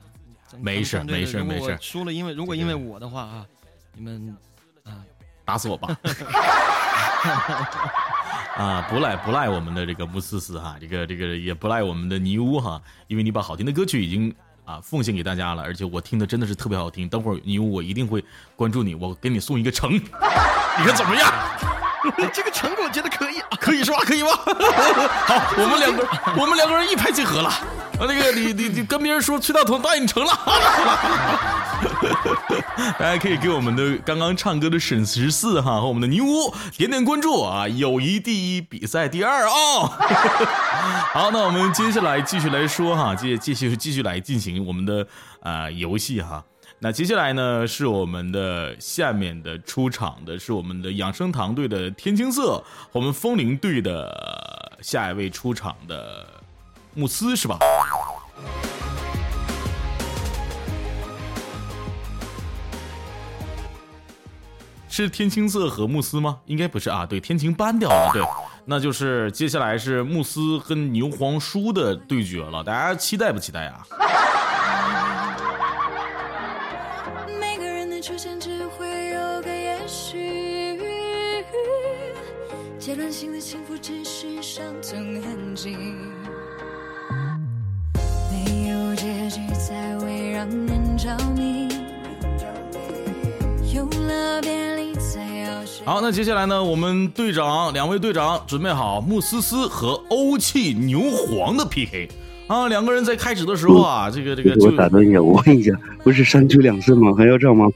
[0.53, 3.47] 咱没事没事没事输了，因为如果因为我的话啊，
[3.95, 4.37] 你们
[4.85, 5.01] 啊
[5.45, 5.89] 打死我吧！
[8.57, 14.35] 啊，不赖不赖我们的这个穆思思哈，这个这个也不赖我们的尼乌哈，因为你把好听的歌曲已经
[14.67, 17.09] 啊奉献给大家了，而且我听的真的是特别好听。
[17.09, 18.23] 等会儿尼乌我一定会
[18.55, 20.01] 关注你，我给你送一个橙， 你
[20.85, 21.33] 看怎么样？
[22.33, 23.49] 这个成果我觉得可以啊。
[23.61, 23.99] 可以是吧？
[24.01, 24.31] 可以吗？
[24.35, 26.07] 好，我们两个
[26.41, 27.51] 我们两个人一拍即合了。
[28.07, 30.33] 那个你你你跟别人说崔大同答应成了。
[32.99, 37.69] 大家可以给我们的刚刚唱歌的沈十四哈和我们的尼乌点点关注啊！
[37.69, 39.53] 友谊第一，比赛第二啊！
[41.13, 45.07] 好，那我们接下来继续来说哈，继继续继续来进行我们的
[45.41, 46.45] 啊游戏哈。
[46.79, 56.27] 那接下来呢，是我们的下面的出场的是我们的养生堂队的天青色，我们风铃队的下一位出场的
[56.95, 57.59] 慕斯是吧？
[64.89, 66.39] 是天青色和慕斯吗？
[66.45, 68.23] 应该不是啊，对，天晴搬掉了，对，
[68.67, 73.87] 那就是接下来是慕斯跟牛黄叔的对决了，大家期待不期待啊？
[77.41, 80.79] 每个人的出现只会有个也许，
[82.79, 85.75] 阶段性的幸福只是伤痛痕迹，
[90.43, 91.69] 让人着迷，
[93.73, 95.85] 有了别离才要学。
[95.85, 102.09] 好，那接下来呢，我们队长两位队长准备好穆思思和欧气牛黄的 PK
[102.49, 105.71] 啊，两个人在开始的时候啊，这个这个就我打断一下，我问一下，
[106.03, 107.15] 不是三局两胜吗？
[107.17, 107.67] 还要这样吗？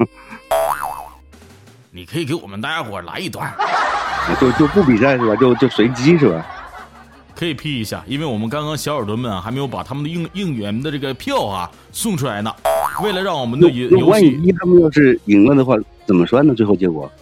[1.93, 3.49] 你可以给我们大家伙来一段，
[4.41, 5.37] 就就不比赛是吧？
[5.37, 6.45] 就就随机是吧？
[7.37, 12.51] 可以 P 一下，因为我们刚刚小耳朵们啊还没有把他们的应应援的这个票啊送出来呢。
[13.03, 15.77] 为了让我们的游游戏，一他们要是赢了的话，
[16.07, 16.55] 怎么算呢？
[16.55, 17.13] 最后结果？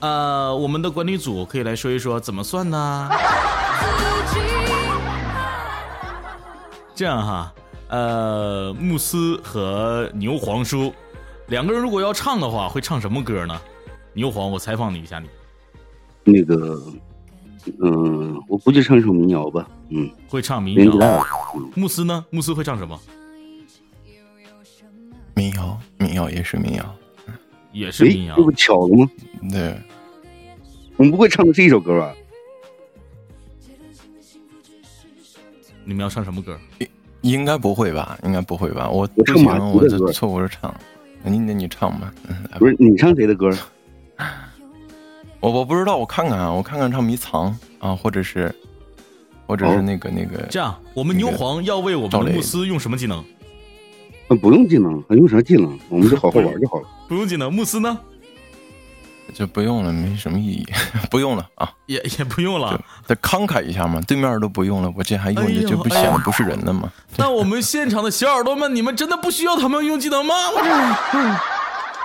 [0.00, 3.08] 呃，我们的管理组可以来说一说怎么算呢？
[6.94, 7.54] 这样哈，
[7.88, 10.92] 呃，慕斯和牛黄叔
[11.48, 13.58] 两个人如果要唱的话，会唱什么歌呢？
[14.12, 15.28] 牛黄，我采访你一下，你
[16.24, 16.78] 那个，
[17.80, 19.68] 嗯，我估计唱一首民谣吧。
[19.90, 21.24] 嗯，会唱民谣
[21.74, 22.24] 慕斯呢？
[22.30, 22.98] 慕斯会唱什么？
[25.34, 26.96] 民谣，民谣也是民谣。
[27.26, 27.34] 哎
[27.72, 28.42] 也是民，谣这。
[28.42, 29.10] 不巧了吗？
[29.50, 29.78] 对，
[30.96, 32.14] 我们不会唱的是一首歌吧？
[35.84, 36.58] 你们要唱什么歌？
[37.20, 38.18] 应该不会吧？
[38.24, 38.88] 应该不会吧？
[38.88, 40.74] 我我唱马不行，我这迪的歌错误着唱。
[41.22, 42.14] 那你那你唱吧。
[42.28, 43.50] 嗯，来吧不是你唱谁的歌？
[45.46, 48.52] 我我不知道，我看看啊，我看看唱迷藏啊，或者是，
[49.46, 53.24] 或者是哦那个那个这样，我们牛黄要为我们的慕斯用什么技能？
[54.26, 55.78] 呃不用技能，还用啥技能？
[55.88, 56.88] 我们就好好玩就好了。
[57.06, 57.96] 不用技能，慕斯呢
[59.32, 60.66] 就不用了，没什么意义，
[61.12, 61.70] 不用了啊。
[61.86, 62.82] 也也不用了。
[63.06, 66.90] 再慷慨一下嘛，对面都不用了，我这还用哎呦着就不显得不是人了吗？
[67.16, 70.34] 那我们现场的小耳朵们，你们真的不需要他们用技能吗？
[70.50, 70.66] 我这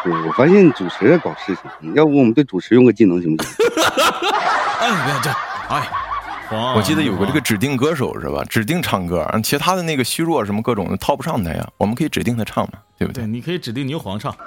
[0.04, 3.54] 对，我发现主持在搞事情，要不我们对主持用个技能行不行？
[4.80, 5.38] 哎，不要这样，
[5.70, 5.90] 哎，
[6.50, 8.44] 黄，我记得有个这个指定歌手是吧？
[8.46, 11.68] 指定唱歌，其他的那个虚弱什么各种的套不上他呀。
[11.78, 13.28] 我们可以指定他唱嘛，对不对，对？
[13.28, 14.36] 你可以指定牛黄唱。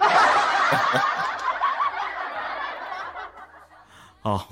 [4.22, 4.48] 好，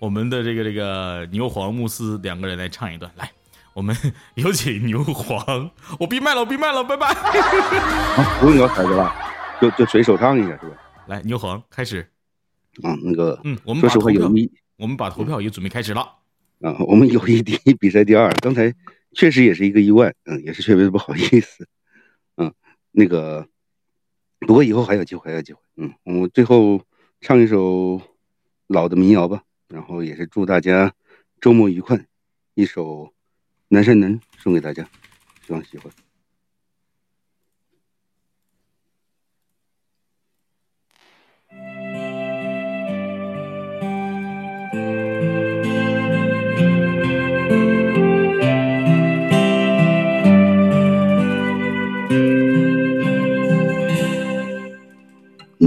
[0.00, 3.30] 我们的这个这个牛黄慕斯两个人来唱一段，来，
[3.72, 3.96] 我们
[4.34, 5.70] 有请牛黄。
[5.98, 7.06] 我闭麦了，我闭麦了，拜拜。
[7.06, 9.14] 啊，不用聊骰子了，
[9.62, 10.76] 就就随手唱一下是吧？
[11.06, 12.04] 来，牛恒开始。
[12.82, 16.00] 啊，那个，嗯，我们说实话，把投票友，谊我们把投票也准备开始了。
[16.62, 18.28] 啊，我们友谊第一，比赛第二。
[18.40, 18.74] 刚才
[19.12, 21.68] 确实也是一个意外，嗯，也是特别不好意思，
[22.38, 22.52] 嗯，
[22.90, 23.46] 那个，
[24.40, 26.82] 不过以后还有机会，还有机会，嗯，我们最后
[27.20, 28.02] 唱一首
[28.66, 30.92] 老的民谣吧，然后也是祝大家
[31.40, 32.04] 周末愉快，
[32.54, 33.04] 一首
[33.68, 34.82] 《南山南》送给大家，
[35.46, 35.92] 希望喜欢。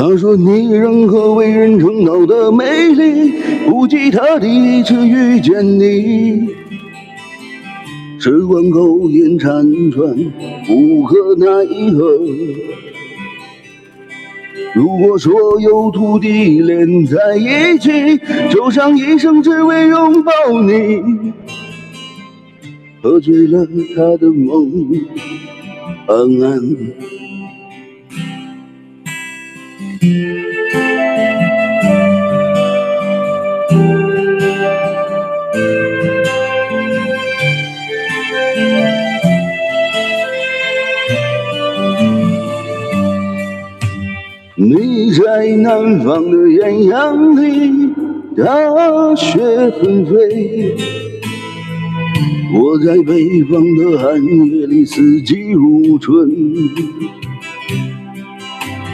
[0.00, 3.34] 他说：“你任何为人称道的美丽，
[3.68, 6.48] 不及他第一次遇见你。
[8.18, 10.16] 时光苟延残喘，
[10.70, 11.46] 无可奈
[11.92, 12.18] 何。
[14.74, 18.16] 如果所有土地连在一起，
[18.50, 20.32] 走上一生只为拥抱
[20.62, 21.02] 你，
[23.02, 24.72] 喝醉了他的梦，
[26.06, 26.76] 安安。”
[30.02, 30.08] 你
[45.12, 47.92] 在南方的艳阳里，
[48.34, 49.38] 大雪
[49.82, 50.16] 纷飞；
[52.54, 56.30] 我在北方的寒夜里，四季如春。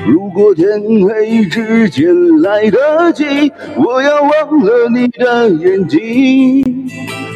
[0.08, 3.24] 如果天黑之前来得及，
[3.76, 6.88] 我要忘了你的眼睛，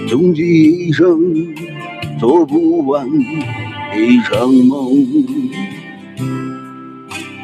[0.08, 0.42] 终其
[0.86, 1.20] 一生
[2.20, 3.08] 做不完
[3.96, 5.04] 一场梦。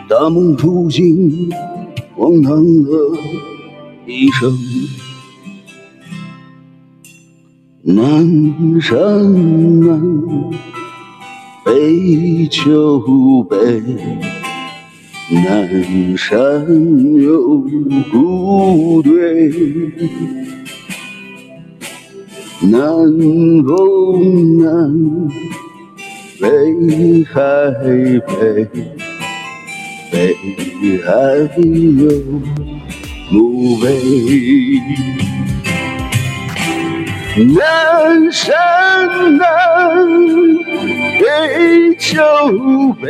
[0.08, 1.50] 大梦初醒，
[2.14, 3.18] 荒唐了
[4.06, 4.56] 一生。
[7.82, 10.00] 南山南，
[11.64, 14.35] 北秋北。
[15.28, 16.38] 南山
[17.20, 17.58] 有
[18.12, 19.50] 谷堆，
[22.62, 22.78] 南
[23.66, 24.68] 风南，
[26.40, 26.46] 北
[27.24, 27.34] 海
[28.20, 28.30] 北，
[30.12, 30.16] 北
[31.02, 31.10] 海
[31.58, 32.06] 有
[33.32, 33.34] 墓
[33.78, 33.84] 碑。
[37.56, 38.54] 南山
[39.36, 39.44] 南，
[41.18, 42.22] 北秋
[43.00, 43.08] 北，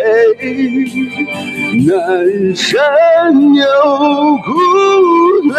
[1.86, 2.74] 南山
[3.54, 3.64] 有
[4.44, 4.48] 谷
[5.48, 5.54] 堆，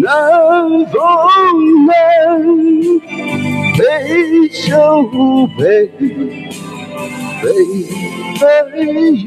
[0.00, 0.06] 南
[0.86, 0.94] 风
[1.86, 1.92] 南，
[3.76, 3.82] 北
[4.50, 4.62] 秋
[5.58, 5.62] 北，
[7.42, 7.42] 北
[8.40, 8.42] 海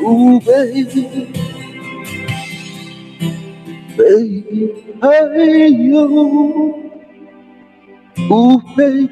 [0.00, 0.48] 墓碑。
[3.94, 4.00] 北
[5.00, 5.04] 海
[5.90, 5.92] 有
[8.28, 9.08] 墓碑。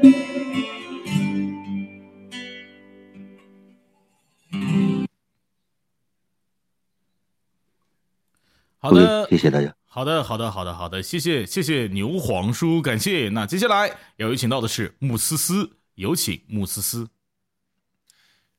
[8.79, 9.75] 好的，谢谢大家。
[9.85, 13.29] 好的，好的，好的，好的，谢谢，谢谢牛黄叔，感谢。
[13.29, 17.09] 那接下来要有请到的是穆思思，有请穆思思。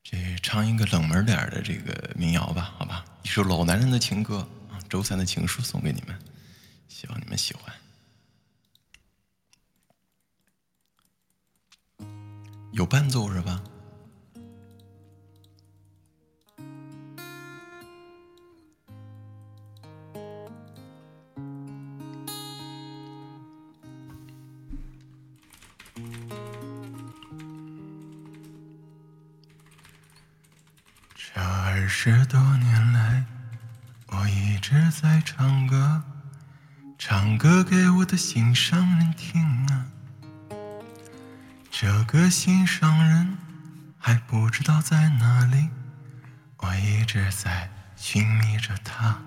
[0.04, 6.18] 这唱一个冷门点儿的这个民谣吧，好吧，一首老男人的情歌啊，周三的情书送给你们，
[6.88, 7.74] 希望你们喜欢。
[12.72, 13.62] 有伴奏是吧？
[31.14, 33.26] 这二十多年来，
[34.08, 36.02] 我一直在唱歌，
[36.98, 39.88] 唱歌给我的心上人听啊。
[41.82, 43.36] 这个心上人
[43.98, 45.68] 还不知道在哪里，
[46.58, 49.18] 我一直在寻觅着他。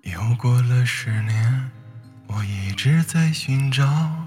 [0.00, 1.70] 又过了十年，
[2.26, 4.26] 我一直在寻找，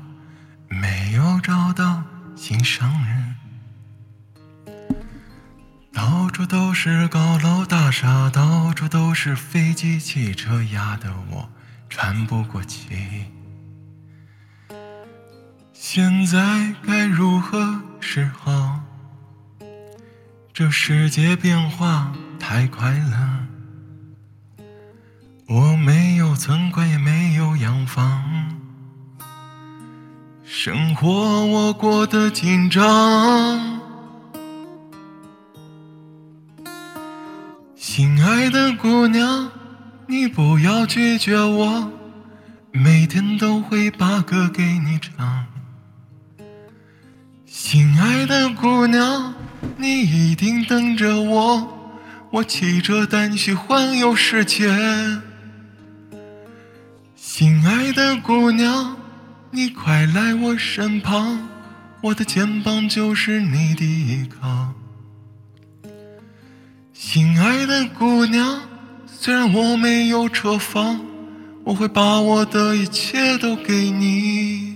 [0.67, 2.03] 没有找到
[2.35, 3.35] 心上人。
[5.91, 11.49] 到处都是高楼大厦，到处都是飞机、汽车，压得我
[11.89, 13.32] 喘不过气。
[15.85, 18.79] 现在该如何是好？
[20.53, 23.47] 这世界变化太快了，
[25.45, 28.23] 我没有存款，也没有洋房，
[30.45, 33.81] 生活我过得紧张。
[37.75, 39.51] 亲爱的姑娘，
[40.07, 41.91] 你不要拒绝我，
[42.71, 45.45] 每天都会把歌给你唱。
[47.65, 49.33] 亲爱的姑娘，
[49.77, 51.95] 你一定等着我。
[52.29, 54.67] 我骑着单去环游世界。
[57.15, 58.97] 心爱的姑娘，
[59.49, 61.47] 你快来我身旁，
[62.01, 64.73] 我的肩膀就是你的依靠。
[66.93, 68.59] 心爱的姑娘，
[69.07, 70.99] 虽然我没有车房，
[71.63, 74.72] 我会把我的一切都给你。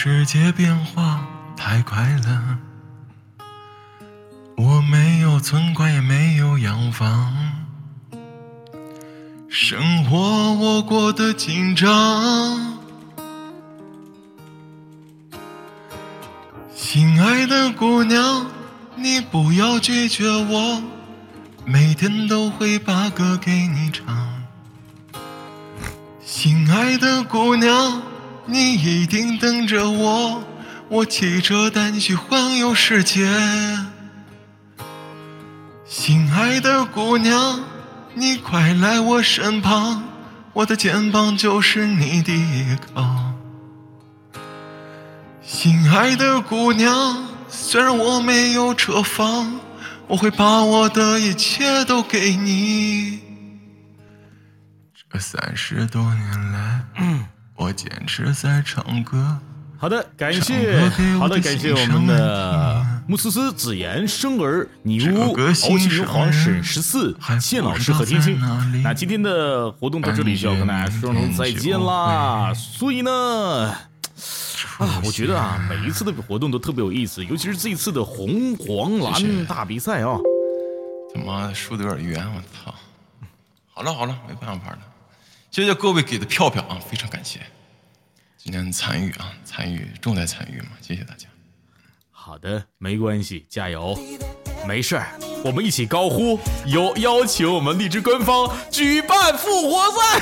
[0.00, 1.26] 世界变化
[1.56, 2.58] 太快了，
[4.56, 7.34] 我没有存款，也没有洋房，
[9.48, 10.16] 生活
[10.54, 12.78] 我过得紧张。
[16.76, 18.46] 亲爱的姑娘，
[18.94, 20.80] 你不要拒绝我，
[21.64, 23.77] 每天都会把歌给你。
[28.50, 30.42] 你一定等着我，
[30.88, 33.28] 我骑着单去环游世界。
[35.84, 37.60] 心爱的姑娘，
[38.14, 40.02] 你快来我身旁，
[40.54, 43.34] 我的肩膀就是你的依靠。
[45.42, 49.60] 心爱的姑娘，虽然我没有车房，
[50.06, 53.20] 我会把我的一切都给你。
[55.12, 56.84] 这三十多年来，
[57.58, 59.36] 我坚持在唱歌。
[59.76, 60.88] 好的，感谢，
[61.18, 68.40] 好的，感谢我们的穆思思、子妍、生儿、女巫、敖气牛黄、沈十四、谢老师和天星。
[68.82, 72.52] 那今天的活动到这里就要跟大家说声再见啦。
[72.54, 73.10] 所以呢，
[74.78, 80.16] 啊，我觉得啊，每一次的活动都特别有意思，尤其是这一次的红黄蓝大比赛啊。
[81.14, 82.74] 他妈输的有点冤，我操！
[83.72, 84.78] 好了好了，没办法了。
[85.58, 87.40] 谢谢各位给的票票啊，非常感谢。
[88.36, 91.26] 今天参与啊，参与重在参与嘛，谢谢大家。
[92.12, 93.98] 好的，没关系，加油，
[94.68, 95.08] 没事儿，
[95.44, 100.20] 我们一起高呼，有邀请我们荔枝官方举办复活赛。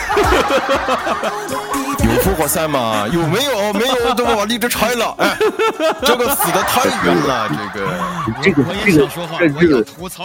[2.07, 3.07] 有复活赛吗？
[3.12, 3.72] 有没有？
[3.74, 5.14] 没有，都把荔枝拆了。
[5.18, 5.37] 哎，
[6.01, 7.87] 这个死的太冤了，这个。
[8.43, 9.09] 这个这个，
[9.39, 9.84] 但是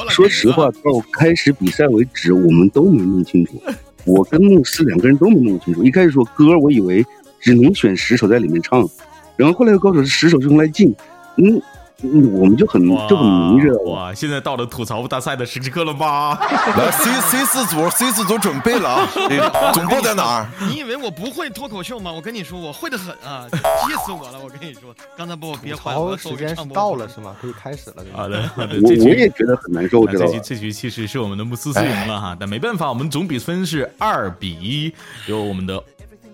[0.10, 3.62] 说实话，到开始比赛为止，我们都没弄清楚。
[4.06, 5.84] 我跟牧师两个人都没弄清楚。
[5.84, 7.06] 一开始说歌，我以为
[7.40, 8.88] 只能选十首在里面唱，
[9.36, 10.94] 然后后来又告诉我十首是用来进。
[11.38, 11.62] 嗯。
[12.04, 14.14] 我们就很就很明着哇！
[14.14, 16.38] 现在到了吐槽大赛的时刻了吗？
[16.78, 19.08] 来，C C 四组，C 四组准备了啊！
[19.74, 20.48] 总部在哪儿？
[20.68, 22.12] 你以为我不会脱口秀吗？
[22.12, 23.48] 我跟你说，我会的很啊！
[23.52, 24.40] 气死我了！
[24.44, 26.18] 我跟你说，刚才把我憋坏了。
[26.18, 27.36] 时间到了是吗？
[27.40, 28.04] 可以开始了。
[28.14, 28.76] 好的， 好的。
[28.82, 34.94] 我我也觉得很难受，知道这局这局其实是我们的穆斯斯赢了哈，但没办法，我们总比分是二比一，
[35.28, 35.82] 由我们的。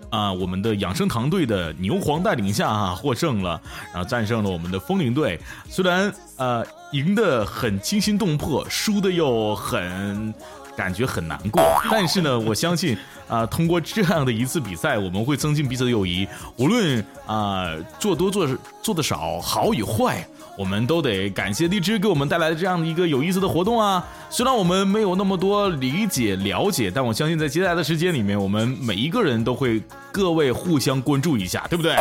[0.10, 3.60] 啊，我们的养生堂队的牛黄带领下啊 获胜了，
[3.94, 5.40] 然后战胜了我们的风铃队。
[5.70, 10.34] 虽然呃赢得很惊心动魄，输的又很
[10.76, 12.98] 感觉很难过， 但是呢，我相信
[13.28, 16.28] 啊，通过这样的一次比赛，我们会增进彼此的友谊。
[16.56, 18.48] 无论啊做多做
[18.82, 20.26] 做的少，好与坏。
[20.58, 24.04] 我们都得感谢荔枝给我们带来的这样的一个有意思的活动啊！
[24.30, 29.82] 虽然我们没有那么多理解了解，但我相信在接下来的时间里面，我们每一个人都会
[30.12, 31.94] 各位互相关注一下，对不对？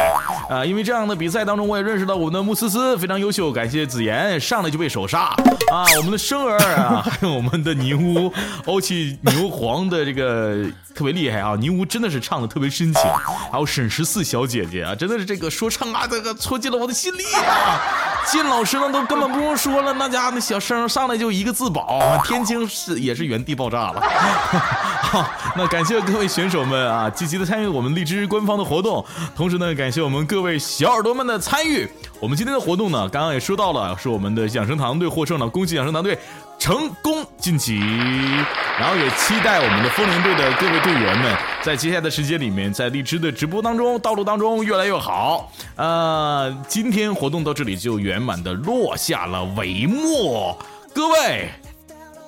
[0.49, 5.35] 啊，因为这样的比赛当中，我也认识到我们的穆思思非常优秀，感谢子妍上来就被首杀
[5.71, 5.85] 啊！
[5.99, 8.33] 我们的生儿啊，还有我们的尼乌
[8.65, 11.55] 欧气牛黄的这个特别厉害啊！
[11.61, 13.03] 尼乌真的是唱的特别深情，
[13.53, 17.81] 还有沈十四小姐姐啊，真的是这个说唱啊，这个戳进了我的心里啊！
[18.33, 24.01] 接老师呢都根本不用说了，那家那小声上来就一个自保，天津是也是原地爆炸了。
[25.03, 25.25] 好，
[25.57, 29.05] 那感谢各位选手们啊，积极的参与我们荔枝官方的活动，
[29.37, 31.89] 同时呢，感谢我们各位小耳朵们的参与。
[32.19, 36.19] 我们今天的活动呢，刚刚也说到了，是我们的养生堂队获胜了，恭喜养生堂队。
[36.59, 37.79] 成功晋级，
[38.79, 45.53] 然后也期待我们的风铃队的各位队员们在接下来的时间里面，在荔枝的直播当中、道路当中越来越好。
[45.77, 50.57] 呃，今天活动到这里就圆满的落下了帷幕，
[50.95, 51.49] 各位。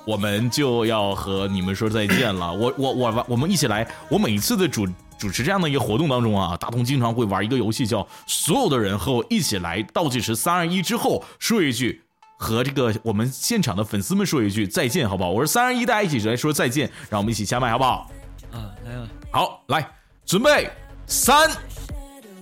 [0.05, 2.51] 我们就要和你们说再见了。
[2.51, 3.85] 我我我我们一起来。
[4.09, 4.87] 我每一次的主
[5.19, 12.01] 主持这样的一个活动当中啊，大同经常会玩一个游戏，叫所有的人和我一起来倒计时三二一之后说一句，
[12.41, 15.29] 和这个我们现场的粉丝们说一句再见，好不好？
[15.29, 18.09] 我是三二一，大家一起来说再见，让我们一起下麦，好不好？
[18.53, 19.85] 啊，来了，好，来
[20.25, 20.71] 准备，
[21.05, 21.51] 三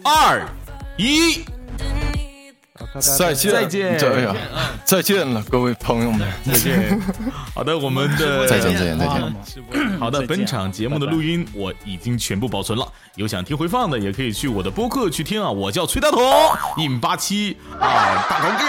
[0.03, 0.47] 二
[0.97, 1.43] 一。
[3.17, 4.35] 再见，再见哎呀，
[4.83, 6.99] 再见了，各位朋友们，再见。
[7.53, 9.99] 好的，我们的 再见，再见，再见。
[9.99, 15.49] 好的，本场节目的录音我已经全部保存了，有想听回放的也可以去我的播客去听啊。
[15.49, 16.21] 我叫崔大同，
[16.77, 18.67] 一米八七啊，大高个。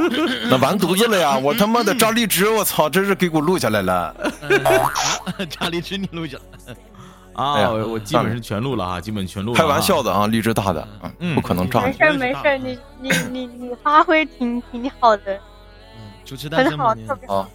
[0.50, 1.38] 那完犊子了呀！
[1.38, 4.14] 我他妈的扎荔枝，我操，真是给我录下来了。
[5.48, 6.36] 查理芝你录下
[6.66, 6.74] 来。
[7.40, 9.52] 啊，我我基本是全录了啊，基本全录。
[9.54, 10.86] 开玩笑的啊，励志大的，
[11.18, 11.80] 嗯不可能炸。
[11.82, 15.34] 没事没事，你你你你发挥挺挺好的，
[15.96, 17.08] 嗯，主持大很好，声吗？
[17.08, 17.36] 特别好。
[17.36, 17.48] 啊，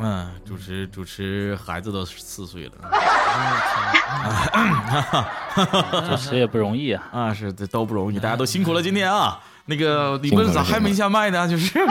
[0.00, 2.72] 嗯，主持主持孩子都四岁了
[6.08, 7.08] 主持也不容易啊。
[7.12, 9.40] 啊，是这都不容易，大家都辛苦了今天啊。
[9.70, 11.46] 那个李奔咋还没下麦呢？
[11.46, 11.78] 就是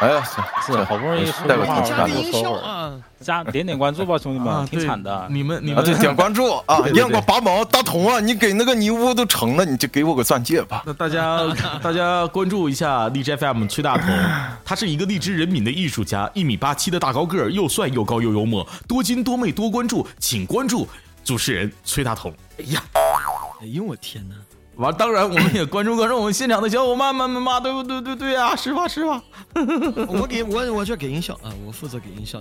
[0.00, 0.20] 哎呀，
[0.66, 5.14] 是好不容易说带个话头看多说会儿，啊，加点点关注吧，兄弟们，挺惨的。
[5.14, 6.80] 啊，你们你们对，点关注 啊！
[6.80, 10.82] 对对对雁过拔毛，大同啊，你给那个泥污都成了，你就给我个钻戒吧。
[10.84, 11.38] 那大家
[11.80, 14.08] 大家关注一下荔枝 FM 崔大同，
[14.64, 20.88] 他是一个荔枝人民的艺术家，一米八七的大高个儿，又帅又高又幽默，多金多妹多关注，请关注
[21.22, 22.34] 主持人崔大同。
[22.58, 22.82] 哎呀，
[23.60, 24.34] 哎呦我天哪！
[24.76, 28.00] 完，当然我们也关注关注我们现场的小伙伴们们嘛，对不对？
[28.02, 29.22] 对对啊，是吧是吧？
[30.08, 32.40] 我给 我我就给音效啊，我负责给音效。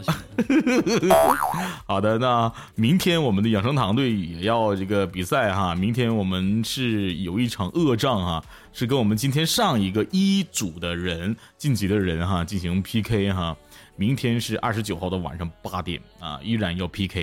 [1.85, 5.75] 好的，那明天我们的养生堂队也要这个比赛哈。
[5.75, 13.55] 明天我们是有一场恶仗哈，是跟我们今天上一个一组的人晋级的人哈进行 PK 哈。
[13.95, 17.21] 明天是二十九号的晚上八点啊，依然要 PK。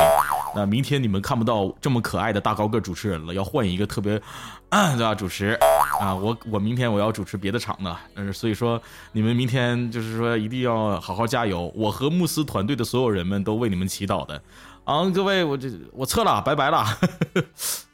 [0.54, 4.20] 那明天你们看不到这么可爱的大高个主持人了，要换一个特别
[4.68, 5.58] 啊 对吧主持
[6.00, 6.14] 啊。
[6.14, 8.80] 我我明天我要主持别的场的，嗯，所以说
[9.12, 11.72] 你们明天就是说一定要好好加油。
[11.74, 14.42] 我和慕斯团队的所有人们都为你们祈祷的。
[14.84, 16.84] 啊，各位，我这我撤了，拜拜了，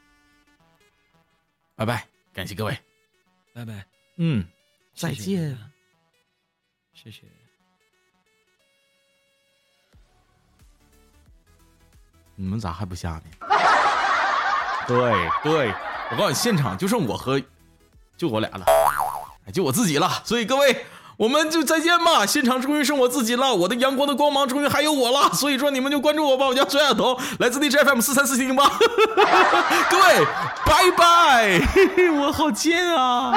[1.77, 2.79] 拜拜，感谢各位，
[3.53, 4.47] 拜拜，嗯，
[4.95, 5.59] 再见
[6.95, 7.36] 谢谢。
[12.37, 13.23] 你们咋还不下呢？
[14.87, 14.97] 对
[15.43, 15.75] 对，
[16.13, 17.41] 我告诉你，现场就剩我和
[18.17, 18.65] 就我俩了，
[19.53, 20.23] 就我自己了。
[20.25, 22.25] 所以各位，我们就再见吧。
[22.25, 25.33] 现场终于剩我自己了，我的阳光的光芒终于还有我了。
[25.33, 28.69] 所以说你们就关注我吧，我叫孙亚彤，来自 DJFM 四三四七零八。
[29.91, 30.27] 各位，
[30.65, 31.61] 拜拜，
[32.21, 33.33] 我好贱啊。